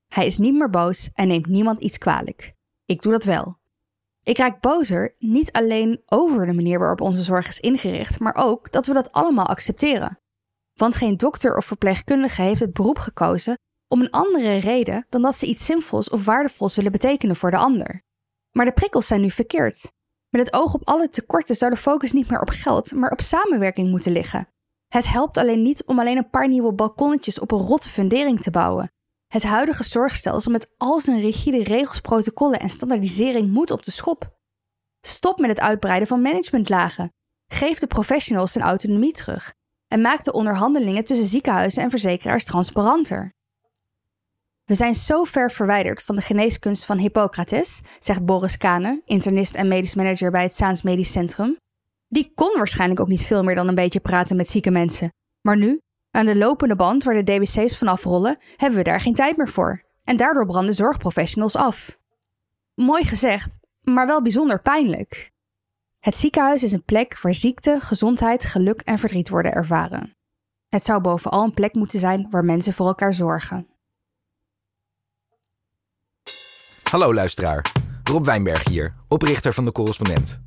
Hij 0.09 0.27
is 0.27 0.39
niet 0.39 0.55
meer 0.55 0.71
boos 0.71 1.09
en 1.15 1.29
neemt 1.29 1.47
niemand 1.47 1.83
iets 1.83 1.99
kwalijk. 1.99 2.55
Ik 2.85 3.03
doe 3.03 3.13
dat 3.13 3.25
wel. 3.25 3.59
Ik 4.23 4.39
raak 4.39 4.61
bozer 4.61 5.15
niet 5.19 5.53
alleen 5.53 6.03
over 6.07 6.47
de 6.47 6.53
manier 6.53 6.79
waarop 6.79 7.01
onze 7.01 7.23
zorg 7.23 7.49
is 7.49 7.61
ingericht, 7.61 8.19
maar 8.19 8.35
ook 8.35 8.73
dat 8.73 8.87
we 8.87 8.93
dat 8.93 9.13
allemaal 9.13 9.47
accepteren. 9.47 10.21
Want 10.75 10.97
geen 10.97 11.17
dokter 11.17 11.57
of 11.57 11.65
verpleegkundige 11.65 12.43
heeft 12.43 12.61
het 12.61 12.73
beroep 12.73 12.99
gekozen 12.99 13.59
om 13.87 14.01
een 14.01 14.11
andere 14.11 14.59
reden 14.59 15.07
dan 15.09 15.23
dat 15.23 15.37
ze 15.37 15.47
iets 15.47 15.65
zinvols 15.65 16.11
of 16.11 16.25
waardevols 16.25 16.77
willen 16.77 16.93
betekenen 16.93 17.37
voor 17.37 17.51
de 17.51 17.57
ander. 17.57 18.03
Maar 18.53 18.65
de 18.65 18.73
prikkels 18.73 19.07
zijn 19.07 19.21
nu 19.21 19.31
verkeerd. 19.31 19.97
Met 20.31 20.41
het 20.47 20.53
oog 20.53 20.75
op 20.75 20.89
alle 20.89 21.09
tekorten 21.09 21.55
zou 21.55 21.71
de 21.71 21.77
focus 21.77 22.13
niet 22.13 22.31
meer 22.31 22.41
op 22.41 22.51
geld, 22.51 22.93
maar 22.93 23.11
op 23.11 23.21
samenwerking 23.21 23.91
moeten 23.91 24.13
liggen. 24.13 24.49
Het 24.89 25.09
helpt 25.09 25.37
alleen 25.37 25.63
niet 25.63 25.85
om 25.85 25.99
alleen 25.99 26.17
een 26.17 26.31
paar 26.31 26.49
nieuwe 26.49 26.73
balkonnetjes 26.73 27.39
op 27.39 27.53
een 27.53 27.59
rotte 27.59 27.89
fundering 27.89 28.41
te 28.41 28.51
bouwen. 28.51 28.93
Het 29.27 29.43
huidige 29.43 29.85
zorgstelsel 29.85 30.53
met 30.53 30.71
al 30.77 31.01
zijn 31.01 31.21
rigide 31.21 31.63
regels, 31.63 32.01
protocollen 32.01 32.61
en 32.61 32.69
standaardisering 32.69 33.53
moet 33.53 33.71
op 33.71 33.85
de 33.85 33.91
schop. 33.91 34.37
Stop 35.07 35.39
met 35.39 35.51
het 35.51 35.61
uitbreiden 35.61 36.09
van 36.09 36.23
managementlagen. 36.23 37.13
Geef 37.53 37.79
de 37.79 37.87
professionals 37.87 38.55
hun 38.55 38.63
autonomie 38.63 39.13
terug. 39.13 39.55
En 39.87 40.01
maak 40.01 40.25
de 40.25 40.33
onderhandelingen 40.33 41.05
tussen 41.05 41.27
ziekenhuizen 41.27 41.83
en 41.83 41.91
verzekeraars 41.91 42.45
transparanter. 42.45 43.37
We 44.69 44.75
zijn 44.75 44.95
zo 44.95 45.25
ver 45.25 45.51
verwijderd 45.51 46.03
van 46.03 46.17
de 46.17 46.23
geneeskunst 46.23 46.85
van 46.85 46.99
Hippocrates, 46.99 47.81
zegt 47.99 48.25
Boris 48.25 48.57
Kane, 48.57 49.03
internist 49.05 49.55
en 49.55 49.69
medisch 49.69 49.95
manager 49.95 50.31
bij 50.31 50.43
het 50.43 50.55
Saans 50.55 50.83
Medisch 50.83 51.13
Centrum. 51.13 51.57
Die 52.09 52.33
kon 52.35 52.57
waarschijnlijk 52.57 53.01
ook 53.01 53.09
niet 53.09 53.25
veel 53.25 53.45
meer 53.45 53.55
dan 53.55 53.69
een 53.69 53.75
beetje 53.75 54.01
praten 54.01 54.37
met 54.37 54.51
zieke 54.51 54.71
mensen. 54.71 55.13
Maar 55.41 55.57
nu, 55.57 55.81
aan 56.11 56.27
de 56.27 56.37
lopende 56.37 56.77
band 56.77 57.05
waar 57.05 57.25
de 57.25 57.33
DBC's 57.33 57.79
vanaf 57.79 58.05
rollen, 58.05 58.39
hebben 58.57 58.79
we 58.79 58.85
daar 58.85 59.01
geen 59.01 59.15
tijd 59.15 59.37
meer 59.37 59.49
voor. 59.49 59.83
En 60.05 60.17
daardoor 60.17 60.47
branden 60.47 60.75
zorgprofessionals 60.75 61.57
af. 61.57 61.99
Mooi 62.75 63.05
gezegd, 63.05 63.59
maar 63.83 64.07
wel 64.07 64.23
bijzonder 64.23 64.63
pijnlijk. 64.63 65.31
Het 65.99 66.17
ziekenhuis 66.17 66.63
is 66.63 66.73
een 66.73 66.85
plek 66.85 67.21
waar 67.21 67.35
ziekte, 67.35 67.81
gezondheid, 67.81 68.45
geluk 68.45 68.81
en 68.81 68.99
verdriet 68.99 69.29
worden 69.29 69.53
ervaren. 69.53 70.17
Het 70.69 70.85
zou 70.85 71.01
bovenal 71.01 71.45
een 71.45 71.55
plek 71.55 71.75
moeten 71.75 71.99
zijn 71.99 72.27
waar 72.31 72.45
mensen 72.45 72.73
voor 72.73 72.87
elkaar 72.87 73.15
zorgen. 73.15 73.78
Hallo 76.91 77.15
luisteraar, 77.15 77.73
Rob 78.03 78.25
Wijnberg 78.25 78.69
hier, 78.69 78.95
oprichter 79.09 79.53
van 79.53 79.65
de 79.65 79.73
Correspondent. 79.73 80.41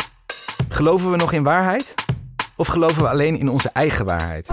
Geloven 0.70 1.12
we 1.12 1.18
nog 1.18 1.32
in 1.32 1.44
waarheid? 1.44 1.94
Of 2.56 2.68
geloven 2.68 3.02
we 3.02 3.10
alleen 3.10 3.40
in 3.40 3.50
onze 3.50 3.70
eigen 3.74 4.06
waarheid? 4.06 4.50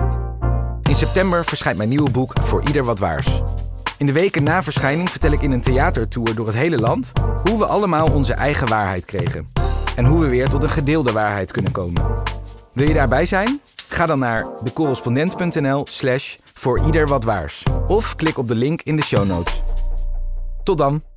In 0.83 0.95
september 0.95 1.45
verschijnt 1.45 1.79
mijn 1.79 1.89
nieuwe 1.89 2.11
boek 2.11 2.33
Voor 2.41 2.63
Ieder 2.67 2.85
Wat 2.85 2.99
Waars. 2.99 3.43
In 3.99 4.07
de 4.07 4.13
weken 4.13 4.43
na 4.43 4.63
verschijning 4.63 5.11
vertel 5.11 5.33
ik 5.33 5.43
in 5.43 5.51
een 5.51 5.61
theatertour 5.61 6.35
door 6.35 6.47
het 6.47 6.55
hele 6.55 6.79
land 6.79 7.13
hoe 7.45 7.59
we 7.59 7.67
allemaal 7.67 8.13
onze 8.13 8.33
eigen 8.33 8.69
waarheid 8.69 9.05
kregen. 9.05 9.49
En 9.97 10.05
hoe 10.05 10.21
we 10.21 10.29
weer 10.29 10.49
tot 10.49 10.63
een 10.63 10.71
gedeelde 10.71 11.13
waarheid 11.13 11.51
kunnen 11.51 11.73
komen. 11.73 12.03
Wil 12.73 12.89
je 12.89 12.95
daarbij 12.95 13.27
zijn? 13.27 13.61
Ga 13.89 14.07
dan 14.07 14.19
naar 14.19 14.47
decorrespondent.nl 14.65 15.87
slash 15.89 16.37
voor 16.55 16.81
ieder 16.85 17.07
wat 17.07 17.25
waars. 17.25 17.63
Of 17.87 18.17
klik 18.17 18.39
op 18.39 18.49
de 18.49 18.55
link 18.55 18.83
in 18.83 18.97
de 18.97 19.03
show 19.03 19.27
notes. 19.27 19.63
Tot 20.63 20.79
dan! 20.79 21.08